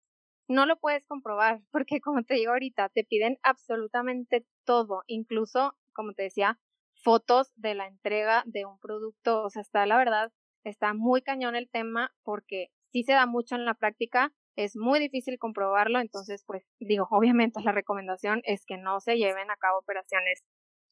[0.48, 6.12] no lo puedes comprobar porque como te digo ahorita, te piden absolutamente todo, incluso, como
[6.12, 6.58] te decía,
[6.94, 10.32] fotos de la entrega de un producto, o sea, está la verdad,
[10.64, 14.98] está muy cañón el tema porque sí se da mucho en la práctica, es muy
[14.98, 19.78] difícil comprobarlo, entonces pues digo, obviamente la recomendación es que no se lleven a cabo
[19.78, 20.42] operaciones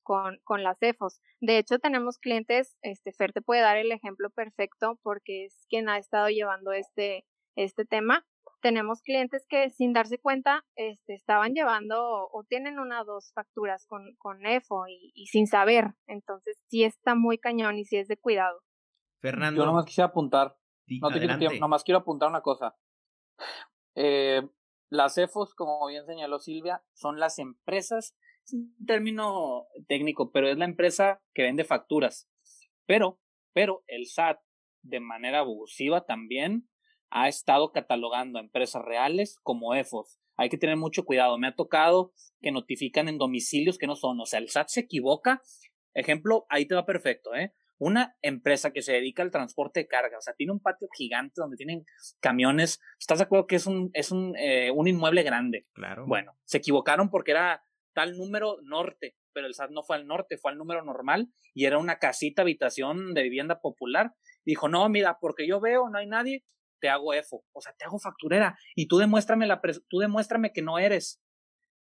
[0.03, 1.19] con, con las EFOS.
[1.41, 5.89] De hecho, tenemos clientes, este Fer te puede dar el ejemplo perfecto porque es quien
[5.89, 7.25] ha estado llevando este,
[7.57, 8.27] este tema
[8.65, 13.85] tenemos clientes que sin darse cuenta este, estaban llevando o, tienen una o dos facturas
[13.87, 15.93] con, con EFO y, sin saber.
[16.07, 18.63] Entonces sí está muy cañón y sí es de cuidado.
[19.21, 19.61] Fernando.
[19.61, 20.57] Yo nomás quisiera apuntar.
[20.99, 22.75] no te quiero tiempo, nomás quiero apuntar una cosa.
[23.97, 24.43] Eh,
[24.91, 30.59] las EFOs, como bien señaló Silvia, son las empresas, es un término técnico, pero es
[30.59, 32.29] la empresa que vende facturas.
[32.87, 33.21] Pero,
[33.53, 34.41] pero el SAT,
[34.83, 36.69] de manera abusiva también,
[37.15, 40.19] ha estado catalogando a empresas reales como EFOS.
[40.37, 41.39] Hay que tener mucho cuidado.
[41.39, 44.21] Me ha tocado que notifican en domicilios que no son.
[44.21, 45.41] O sea, el SAT se equivoca.
[45.95, 47.55] Ejemplo, ahí te va perfecto, ¿eh?
[47.79, 51.35] Una empresa que se dedica al transporte de carga, o sea, tiene un patio gigante
[51.37, 51.85] donde tienen
[52.21, 52.81] camiones.
[52.99, 55.67] ¿Estás de acuerdo que es un, es un, eh, un inmueble grande?
[55.73, 56.07] Claro.
[56.09, 60.37] Bueno, se equivocaron porque era tal número norte, pero el SAT no fue al norte,
[60.37, 64.15] fue al número normal y era una casita, habitación de vivienda popular.
[64.45, 66.45] Dijo, no, mira, porque yo veo, no hay nadie,
[66.85, 70.61] te hago EFO, o sea, te hago facturera y tú demuéstrame, la tú demuéstrame que
[70.61, 71.19] no eres.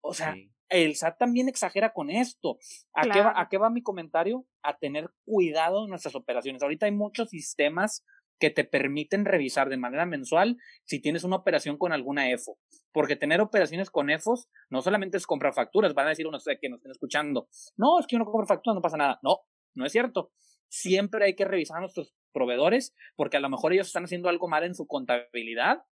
[0.00, 0.36] O sea,
[0.68, 2.58] el SAT también exagera con esto.
[2.92, 4.46] ¿A, qué va, ¿A qué va mi comentario?
[4.62, 6.62] A tener cuidado en nuestras operaciones.
[6.62, 8.04] Ahorita hay muchos sistemas
[8.38, 12.56] que te permiten revisar de manera mensual si tienes una operación con alguna EFO.
[12.92, 16.68] Porque tener operaciones con EFOs no solamente es comprar facturas, van a decir unos que
[16.68, 19.18] nos estén escuchando, no, es que uno compra facturas, no pasa nada.
[19.24, 19.40] No,
[19.74, 20.30] no es cierto.
[20.68, 24.64] Siempre hay que revisar nuestros proveedores porque a lo mejor ellos están haciendo algo mal
[24.64, 25.84] en su contabilidad,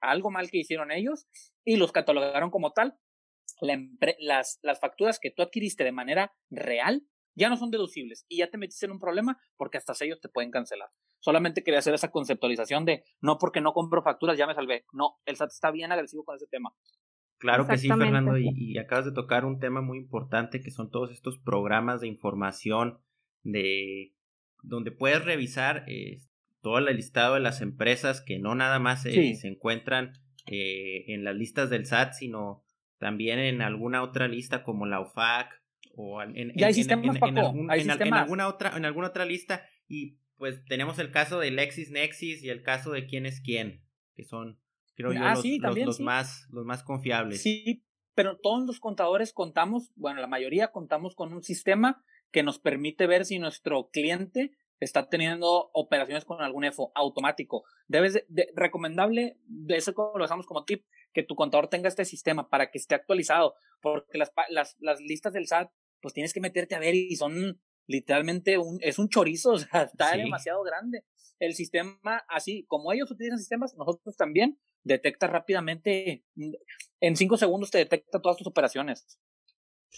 [0.00, 1.28] algo mal que hicieron ellos
[1.64, 2.98] y los catalogaron como tal.
[3.60, 8.50] las, las facturas que tú adquiriste de manera real ya no son deducibles y ya
[8.50, 10.90] te metiste en un problema porque hasta ellos te pueden cancelar.
[11.20, 14.84] Solamente quería hacer esa conceptualización de no porque no compro facturas ya me salvé.
[14.92, 16.74] No, el SAT está bien agresivo con ese tema.
[17.38, 20.90] Claro que sí, Fernando, y, y, acabas de tocar un tema muy importante que son
[20.90, 23.00] todos estos programas de información
[23.42, 24.14] de
[24.62, 26.22] donde puedes revisar eh,
[26.60, 30.12] todo el listado de las empresas que no nada más se encuentran
[30.46, 32.64] eh, en las listas del SAT, sino
[32.98, 35.60] también en alguna otra lista como la OFAC
[35.94, 36.50] o en, en,
[38.14, 39.64] alguna otra en alguna otra lista.
[39.88, 44.24] Y pues tenemos el caso de LexisNexis y el caso de quién es quién que
[44.24, 44.58] son
[44.94, 47.42] creo yo ah, los, los, más los más confiables.
[47.42, 52.58] Sí pero todos los contadores contamos bueno la mayoría contamos con un sistema que nos
[52.58, 57.64] permite ver si nuestro cliente está teniendo operaciones con algún EFO automático.
[57.86, 62.48] Debes de, recomendable, de eso lo dejamos como tip, que tu contador tenga este sistema
[62.48, 66.74] para que esté actualizado, porque las, las, las listas del SAT, pues tienes que meterte
[66.74, 71.04] a ver y son literalmente un, es un chorizo, o sea, está demasiado grande.
[71.38, 76.24] El sistema, así como ellos utilizan sistemas, nosotros también detecta rápidamente,
[77.00, 79.18] en cinco segundos te detecta todas tus operaciones.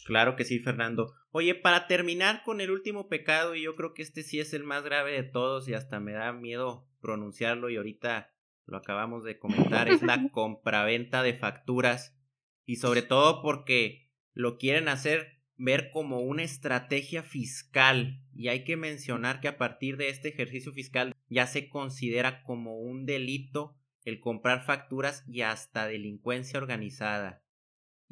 [0.04, 1.14] Claro que sí, Fernando.
[1.30, 4.64] Oye, para terminar con el último pecado, y yo creo que este sí es el
[4.64, 8.32] más grave de todos y hasta me da miedo pronunciarlo y ahorita
[8.66, 12.16] lo acabamos de comentar, es la compraventa de facturas
[12.64, 18.76] y sobre todo porque lo quieren hacer ver como una estrategia fiscal y hay que
[18.76, 24.20] mencionar que a partir de este ejercicio fiscal ya se considera como un delito el
[24.20, 27.43] comprar facturas y hasta delincuencia organizada.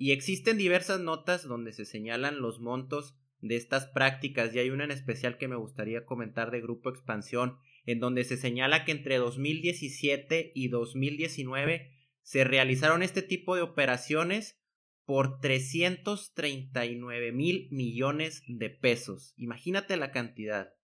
[0.03, 4.83] Y existen diversas notas donde se señalan los montos de estas prácticas y hay una
[4.83, 9.19] en especial que me gustaría comentar de Grupo Expansión en donde se señala que entre
[9.19, 14.61] 2017 y 2019 se realizaron este tipo de operaciones
[15.05, 19.35] por 339 mil millones de pesos.
[19.37, 20.75] Imagínate la cantidad.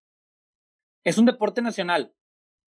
[1.02, 2.14] Es un deporte nacional.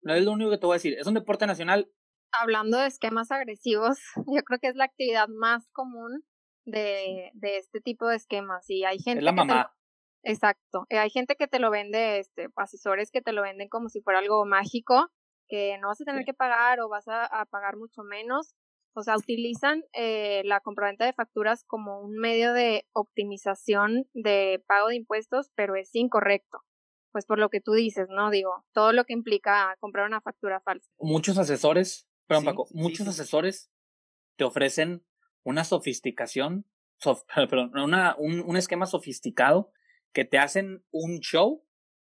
[0.03, 0.93] No es lo único que te voy a decir.
[0.99, 1.91] Es un deporte nacional.
[2.33, 6.23] Hablando de esquemas agresivos, yo creo que es la actividad más común
[6.65, 8.69] de, de este tipo de esquemas.
[8.69, 9.75] Y hay gente es la mamá.
[10.23, 10.87] Exacto.
[10.89, 14.01] Eh, hay gente que te lo vende, este, asesores que te lo venden como si
[14.01, 15.09] fuera algo mágico,
[15.49, 18.55] que no vas a tener que pagar o vas a, a pagar mucho menos.
[18.97, 24.89] O sea, utilizan eh, la compraventa de facturas como un medio de optimización de pago
[24.89, 26.61] de impuestos, pero es incorrecto.
[27.13, 28.31] Pues por lo que tú dices, ¿no?
[28.31, 30.91] Digo, todo lo que implica comprar una factura falsa.
[30.99, 33.71] Muchos asesores, perdón, Paco, muchos asesores
[34.37, 35.05] te ofrecen
[35.45, 36.67] una sofisticación,
[37.35, 37.73] perdón,
[38.19, 39.71] un, un esquema sofisticado
[40.13, 41.65] que te hacen un show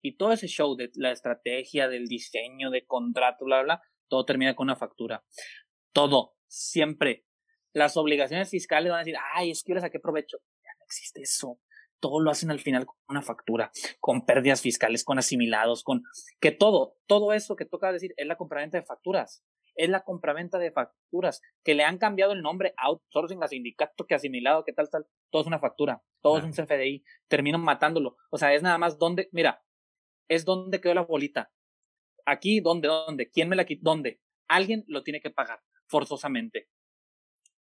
[0.03, 4.55] y todo ese show de la estrategia, del diseño, de contrato, bla, bla, todo termina
[4.55, 5.24] con una factura.
[5.93, 7.27] Todo siempre.
[7.72, 10.39] Las obligaciones fiscales van a decir, ay, es que yo le saqué provecho.
[10.62, 11.61] Ya no existe eso.
[11.99, 13.70] Todo lo hacen al final con una factura,
[14.01, 16.03] con pérdidas fiscales, con asimilados, con
[16.41, 19.43] que todo, todo eso que toca decir es la compraventa de facturas.
[19.77, 24.14] Es la compraventa de facturas, que le han cambiado el nombre outsourcing a sindicato, que
[24.14, 25.07] asimilado, que tal, tal.
[25.31, 27.05] Todo es una factura, todo es un CFDI.
[27.29, 28.16] Terminan matándolo.
[28.31, 29.62] O sea, es nada más donde, mira,
[30.29, 31.53] es donde quedó la bolita.
[32.24, 32.89] Aquí, ¿dónde?
[32.89, 33.31] ¿Dónde?
[33.31, 33.83] ¿Quién me la quitó?
[33.85, 34.20] ¿Dónde?
[34.49, 36.68] Alguien lo tiene que pagar forzosamente.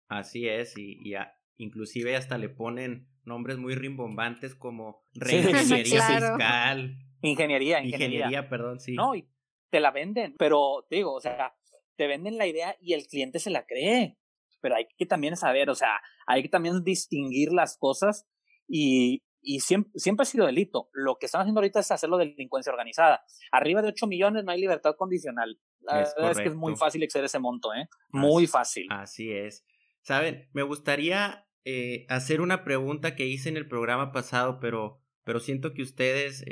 [0.08, 1.16] Así es, y, y
[1.58, 6.98] inclusive hasta le ponen nombres muy rimbombantes como reingeniería fiscal.
[7.22, 8.50] Ingeniería, ingeniería, ingeniería.
[8.50, 8.96] perdón, sí.
[8.96, 9.28] No, y
[9.70, 11.56] te la venden, pero te digo, o sea,
[11.96, 14.18] te venden la idea y el cliente se la cree.
[14.62, 18.26] Pero hay que también saber, o sea, hay que también distinguir las cosas
[18.68, 20.90] y, y siempre, siempre ha sido delito.
[20.94, 23.24] Lo que están haciendo ahorita es hacerlo de delincuencia organizada.
[23.52, 25.60] Arriba de 8 millones no hay libertad condicional.
[25.82, 27.88] La es verdad es que es muy fácil exceder ese monto, ¿eh?
[28.10, 28.88] Muy fácil.
[28.90, 29.66] Así es.
[30.02, 35.40] Saben, me gustaría eh, hacer una pregunta que hice en el programa pasado, pero, pero
[35.40, 36.46] siento que ustedes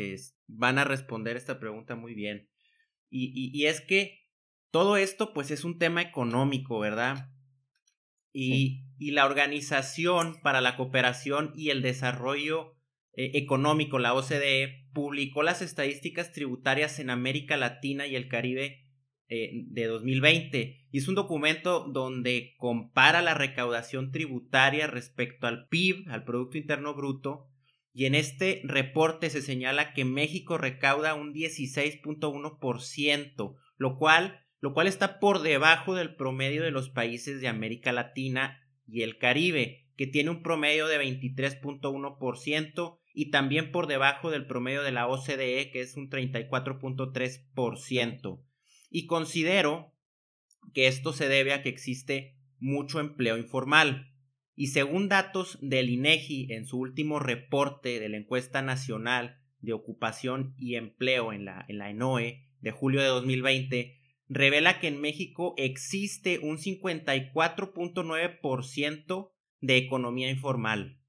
[0.47, 2.49] van a responder esta pregunta muy bien.
[3.09, 4.20] Y, y, y, es que
[4.71, 7.29] todo esto, pues, es un tema económico, ¿verdad?
[8.33, 12.77] Y, y la Organización para la Cooperación y el Desarrollo
[13.13, 18.87] eh, Económico, la OCDE, publicó las estadísticas tributarias en América Latina y el Caribe
[19.27, 20.87] eh, de 2020.
[20.91, 26.93] Y es un documento donde compara la recaudación tributaria respecto al PIB, al Producto Interno
[26.93, 27.47] Bruto,
[27.93, 34.87] y en este reporte se señala que México recauda un 16.1%, lo cual, lo cual
[34.87, 40.07] está por debajo del promedio de los países de América Latina y el Caribe, que
[40.07, 45.81] tiene un promedio de 23.1% y también por debajo del promedio de la OCDE, que
[45.81, 48.45] es un 34.3%
[48.91, 49.95] y considero
[50.73, 54.13] que esto se debe a que existe mucho empleo informal.
[54.53, 60.53] Y según datos del INEGI en su último reporte de la encuesta nacional de ocupación
[60.57, 64.00] y empleo en la, en la ENOE de julio de 2020,
[64.33, 71.01] revela que en México existe un 54.9% de economía informal.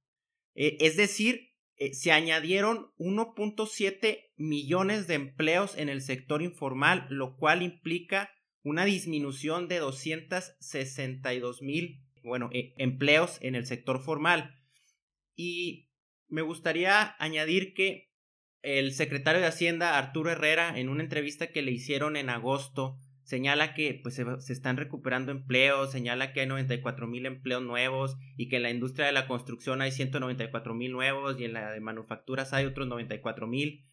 [0.54, 7.36] Eh, es decir, eh, se añadieron 1.7 millones de empleos en el sector informal, lo
[7.36, 8.32] cual implica
[8.64, 14.58] una disminución de 262 mil, bueno, e, empleos en el sector formal.
[15.36, 15.92] Y
[16.26, 18.10] me gustaría añadir que
[18.62, 22.98] el secretario de Hacienda, Arturo Herrera, en una entrevista que le hicieron en agosto,
[23.32, 28.50] señala que pues, se, están recuperando empleos, señala que hay 94 mil empleos nuevos y
[28.50, 31.80] que en la industria de la construcción hay 194 mil nuevos y en la de
[31.80, 33.86] manufacturas hay otros 94 mil.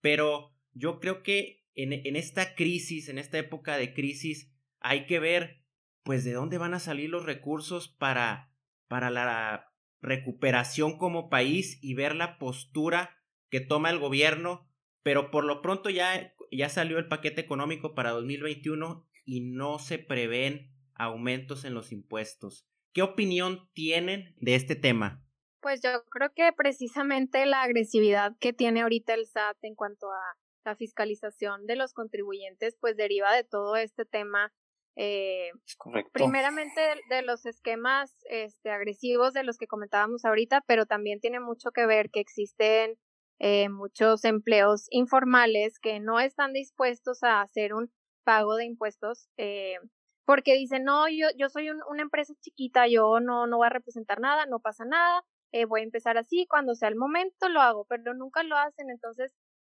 [0.00, 5.20] Pero yo creo que en, en esta crisis, en esta época de crisis, hay que
[5.20, 5.62] ver
[6.02, 8.50] pues de dónde van a salir los recursos para,
[8.88, 13.18] para la recuperación como país y ver la postura
[13.50, 14.66] que toma el gobierno,
[15.02, 19.98] pero por lo pronto ya, ya salió el paquete económico para 2021 y no se
[19.98, 22.66] prevén aumentos en los impuestos.
[22.92, 25.22] ¿Qué opinión tienen de este tema?
[25.60, 30.36] Pues yo creo que precisamente la agresividad que tiene ahorita el SAT en cuanto a
[30.64, 34.52] la fiscalización de los contribuyentes, pues deriva de todo este tema
[34.98, 36.10] Eh, correcto.
[36.14, 36.80] Primeramente
[37.10, 41.84] de, los esquemas este, agresivos de los que comentábamos ahorita, pero también tiene mucho que
[41.84, 42.96] ver que existen
[43.38, 47.90] eh, muchos empleos informales que no están dispuestos a hacer un
[48.24, 49.76] pago de impuestos eh,
[50.24, 54.20] porque dicen, no, yo, yo soy una empresa chiquita, yo no, no voy a representar
[54.20, 57.86] nada, no pasa nada, eh, voy a empezar así, cuando sea el momento lo hago,
[57.88, 59.32] pero nunca lo hacen, entonces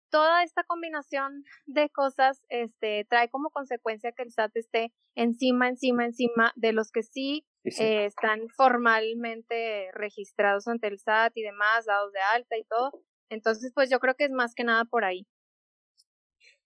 [0.10, 6.06] toda esta combinación de cosas este, trae como consecuencia que el SAT esté encima, encima,
[6.06, 12.12] encima de los que sí, eh, están formalmente registrados ante el SAT y demás, dados
[12.14, 12.92] de alta y todo.
[13.30, 15.28] Entonces, pues yo creo que es más que nada por ahí.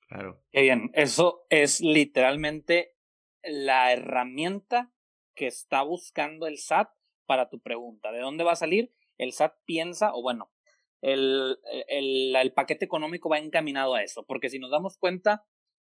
[0.07, 0.41] Claro.
[0.51, 2.95] Qué bien, eso es literalmente
[3.43, 4.91] la herramienta
[5.35, 6.89] que está buscando el SAT
[7.25, 8.11] para tu pregunta.
[8.11, 8.93] ¿De dónde va a salir?
[9.17, 10.51] El SAT piensa, o bueno,
[11.01, 11.57] el,
[11.87, 15.45] el, el, paquete económico va encaminado a eso, porque si nos damos cuenta,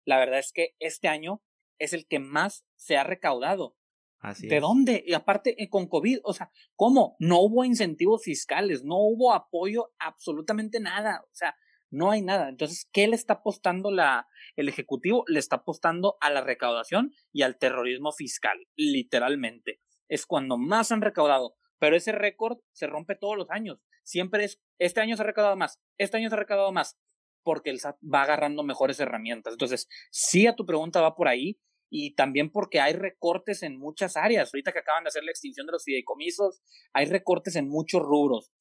[0.05, 1.41] la verdad es que este año
[1.79, 3.75] es el que más se ha recaudado.
[4.21, 5.03] Así ¿De dónde?
[5.05, 7.15] Y aparte, eh, con COVID, o sea, ¿cómo?
[7.19, 11.21] No hubo incentivos fiscales, no hubo apoyo, absolutamente nada.
[11.23, 11.55] O sea,
[11.89, 12.49] no hay nada.
[12.49, 15.23] Entonces, ¿qué le está apostando la, el Ejecutivo?
[15.27, 19.81] Le está apostando a la recaudación y al terrorismo fiscal, literalmente.
[20.07, 21.55] Es cuando más han recaudado.
[21.79, 23.79] Pero ese récord se rompe todos los años.
[24.03, 26.99] Siempre es, este año se ha recaudado más, este año se ha recaudado más,
[27.43, 29.53] porque el SAT va agarrando mejores herramientas.
[29.53, 31.59] Entonces, sí a tu pregunta va por ahí
[31.91, 34.51] y también porque hay recortes en muchas áreas.
[34.51, 36.63] Ahorita que acaban de hacer la extinción de los fideicomisos,
[36.93, 38.51] hay recortes en muchos rubros.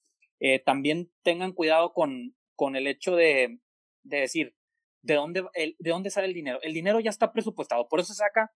[0.40, 3.60] Eh, también tengan cuidado con, con el hecho de,
[4.02, 4.56] de decir,
[5.02, 6.58] ¿de dónde, ¿de dónde sale el dinero?
[6.62, 8.52] El dinero ya está presupuestado, por eso se saca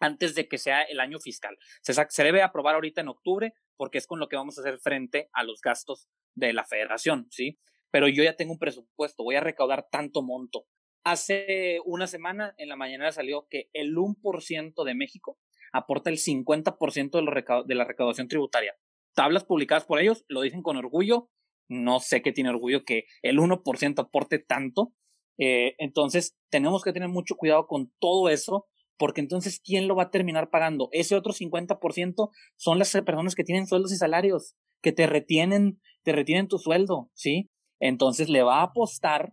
[0.00, 1.56] antes de que sea el año fiscal.
[1.82, 4.80] Se, se debe aprobar ahorita en octubre porque es con lo que vamos a hacer
[4.80, 7.60] frente a los gastos de la federación, ¿sí?
[7.92, 10.66] Pero yo ya tengo un presupuesto, voy a recaudar tanto monto.
[11.04, 15.38] Hace una semana en la mañana salió que el 1% de México
[15.72, 18.74] aporta el 50% de, la recaudación tributaria.
[19.14, 21.30] Tablas publicadas por ellos lo dicen con orgullo.
[21.68, 24.92] No sé qué tiene orgullo que el 1% aporte tanto.
[25.38, 28.66] Eh, entonces, tenemos que tener mucho cuidado con todo eso
[29.00, 30.90] porque entonces, ¿quién lo va a terminar pagando?
[30.92, 36.12] Ese otro 50% son las personas que tienen sueldos y salarios, que te retienen, te
[36.12, 37.50] retienen tu sueldo, ¿sí?
[37.80, 39.32] Entonces le va a apostar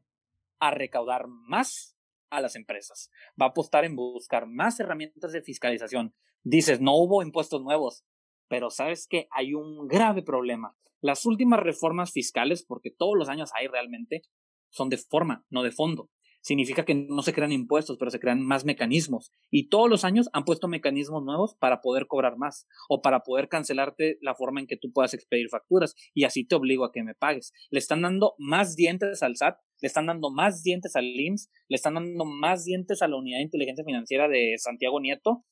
[0.60, 1.98] a recaudar más
[2.30, 3.10] a las empresas,
[3.42, 6.14] va a apostar en buscar más herramientas de fiscalización.
[6.44, 8.06] Dices, no hubo impuestos nuevos,
[8.48, 10.76] pero sabes que hay un grave problema.
[11.02, 14.24] Las últimas reformas fiscales, porque todos los años hay realmente,
[14.70, 16.10] son de forma, no de fondo
[16.48, 19.34] significa que no se crean impuestos, pero se crean más mecanismos.
[19.52, 23.50] Y todos los años han puesto mecanismos nuevos para poder cobrar más o para poder
[23.50, 27.04] cancelarte la forma en que tú puedas expedir facturas y así te obligo a que
[27.04, 27.52] me pagues.
[27.70, 31.76] Le están dando más dientes al SAT, le están dando más dientes al IMSS, le
[31.76, 35.46] están dando más dientes a la Unidad de Inteligencia Financiera de Santiago Nieto.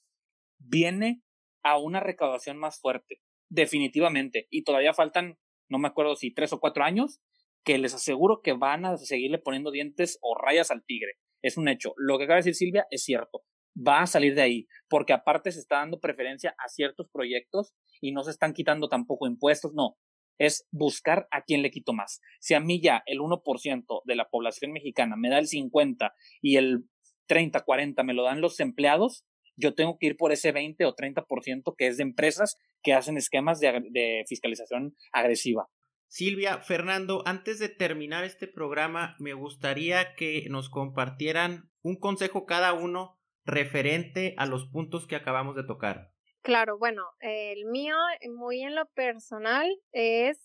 [0.58, 1.22] Viene
[1.64, 4.48] a una recaudación más fuerte, definitivamente.
[4.50, 5.38] Y todavía faltan,
[5.70, 7.22] no me acuerdo si tres o cuatro años,
[7.64, 11.14] que les aseguro que van a seguirle poniendo dientes o rayas al tigre.
[11.42, 11.94] Es un hecho.
[11.98, 13.44] Lo que acaba de decir Silvia es cierto.
[13.76, 18.14] Va a salir de ahí, porque aparte se está dando preferencia a ciertos proyectos y
[18.14, 19.98] no se están quitando tampoco impuestos, no.
[20.38, 22.22] Es buscar a quién le quito más.
[22.40, 26.58] Si a mí ya el 1% de la población mexicana me da el 50 y
[26.58, 26.86] el
[27.28, 29.26] 30, 40 me lo dan los empleados,
[29.58, 33.18] yo tengo que ir por ese 20 o 30% que es de empresas que hacen
[33.18, 35.70] esquemas de, de fiscalización agresiva.
[36.08, 42.74] Silvia, Fernando, antes de terminar este programa, me gustaría que nos compartieran un consejo cada
[42.74, 46.15] uno referente a los puntos que acabamos de tocar.
[46.46, 47.96] Claro, bueno, el mío,
[48.38, 50.38] muy en lo personal, es,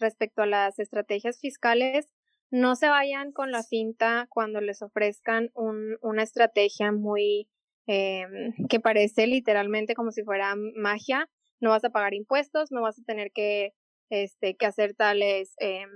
[0.00, 2.08] respecto a las estrategias fiscales,
[2.50, 7.50] no se vayan con la cinta cuando les ofrezcan un, una estrategia muy
[7.86, 11.28] em, que parece literalmente como si fuera magia.
[11.60, 13.74] No vas a pagar impuestos, no vas a tener que
[14.08, 15.90] este, que hacer tales, em,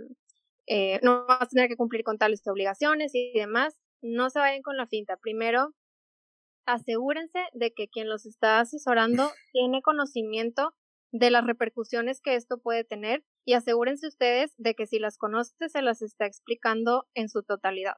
[0.67, 4.61] eh, no vas a tener que cumplir con tales obligaciones y demás, no se vayan
[4.61, 5.17] con la finta.
[5.17, 5.75] Primero,
[6.73, 10.75] asegúrense de que quien los está asesorando tiene conocimiento
[11.13, 15.69] de las repercusiones que esto puede tener y asegúrense ustedes de que si las conoce
[15.69, 17.95] se las está explicando en su totalidad.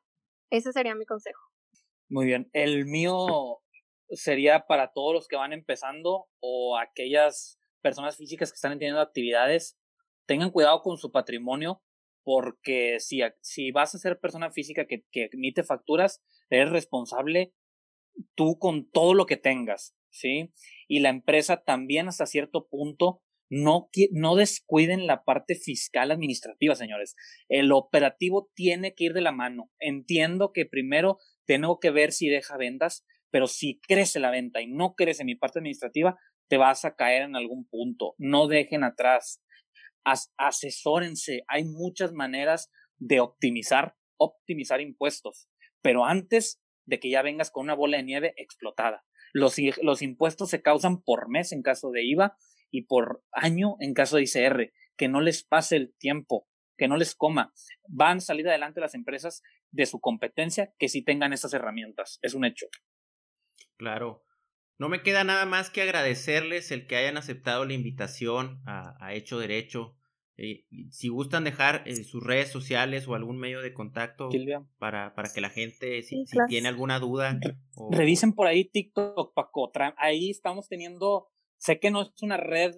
[0.50, 1.40] Ese sería mi consejo.
[2.08, 2.48] Muy bien.
[2.52, 3.60] El mío
[4.10, 9.78] sería para todos los que van empezando o aquellas personas físicas que están teniendo actividades
[10.26, 11.82] tengan cuidado con su patrimonio
[12.22, 17.52] porque si, si vas a ser persona física que, que emite facturas, eres responsable
[18.34, 20.52] tú con todo lo que tengas, ¿sí?
[20.88, 27.14] Y la empresa también hasta cierto punto no, no descuiden la parte fiscal administrativa, señores.
[27.48, 29.70] El operativo tiene que ir de la mano.
[29.78, 34.68] Entiendo que primero tengo que ver si deja vendas, pero si crece la venta y
[34.68, 38.14] no crece mi parte administrativa, te vas a caer en algún punto.
[38.16, 39.42] No dejen atrás.
[40.38, 41.42] asesórense.
[41.46, 45.48] Hay muchas maneras de optimizar, optimizar impuestos,
[45.82, 49.05] pero antes de que ya vengas con una bola de nieve explotada.
[49.33, 52.37] Los, los impuestos se causan por mes en caso de IVA
[52.70, 54.72] y por año en caso de ICR.
[54.97, 57.53] Que no les pase el tiempo, que no les coma.
[57.89, 62.18] Van a salir adelante las empresas de su competencia que sí tengan esas herramientas.
[62.22, 62.66] Es un hecho.
[63.76, 64.24] Claro.
[64.78, 69.39] No me queda nada más que agradecerles el que hayan aceptado la invitación a, Hecho
[69.39, 69.97] Derecho.
[70.45, 74.28] Eh, si gustan dejar eh, sus redes sociales o algún medio de contacto
[74.76, 77.38] para, para que la gente, si, tiene alguna duda.
[77.93, 79.70] Revisen por ahí TikTok, Paco.
[79.97, 81.28] Ahí estamos teniendo,
[81.59, 82.74] sé que no es una red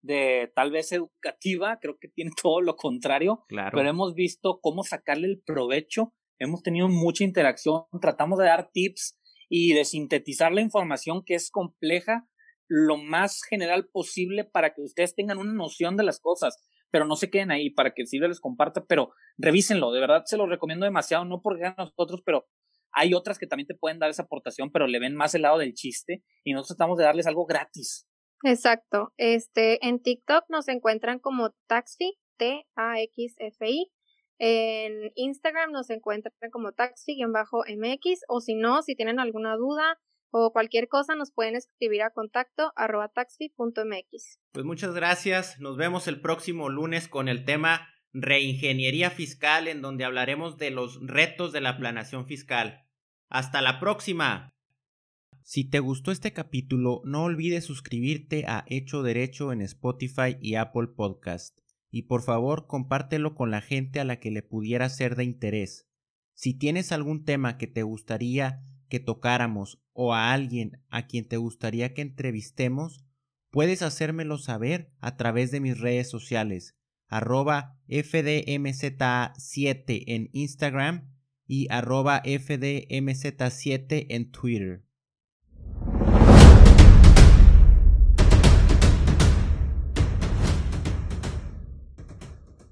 [0.00, 3.76] de tal vez educativa, creo que tiene todo lo contrario, claro.
[3.76, 9.18] pero hemos visto cómo sacarle el provecho, hemos tenido mucha interacción, tratamos de dar tips
[9.48, 12.28] y de sintetizar la información que es compleja
[12.68, 17.16] lo más general posible para que ustedes tengan una noción de las cosas, pero no
[17.16, 20.84] se queden ahí para que si les comparta, pero revísenlo, de verdad se lo recomiendo
[20.84, 22.46] demasiado, no porque a nosotros, pero
[22.92, 25.58] hay otras que también te pueden dar esa aportación, pero le ven más el lado
[25.58, 28.08] del chiste y nosotros tratamos de darles algo gratis.
[28.44, 29.12] Exacto.
[29.16, 33.90] Este, en TikTok nos encuentran como Taxfi, T-A-X-F-I.
[34.40, 39.98] En Instagram nos encuentran como taxi-mx o si no, si tienen alguna duda
[40.30, 44.38] o cualquier cosa nos pueden escribir a contacto arroba taxi.mx.
[44.52, 50.04] Pues muchas gracias, nos vemos el próximo lunes con el tema reingeniería fiscal en donde
[50.04, 52.84] hablaremos de los retos de la planación fiscal.
[53.28, 54.54] Hasta la próxima.
[55.42, 60.88] Si te gustó este capítulo, no olvides suscribirte a Hecho Derecho en Spotify y Apple
[60.94, 61.58] Podcast.
[61.90, 65.88] Y por favor, compártelo con la gente a la que le pudiera ser de interés.
[66.34, 71.38] Si tienes algún tema que te gustaría que tocáramos o a alguien a quien te
[71.38, 73.04] gustaría que entrevistemos,
[73.50, 76.76] puedes hacérmelo saber a través de mis redes sociales,
[77.08, 81.12] arroba FDMZ7 en Instagram
[81.48, 84.84] y arroba FDMZ7 en Twitter.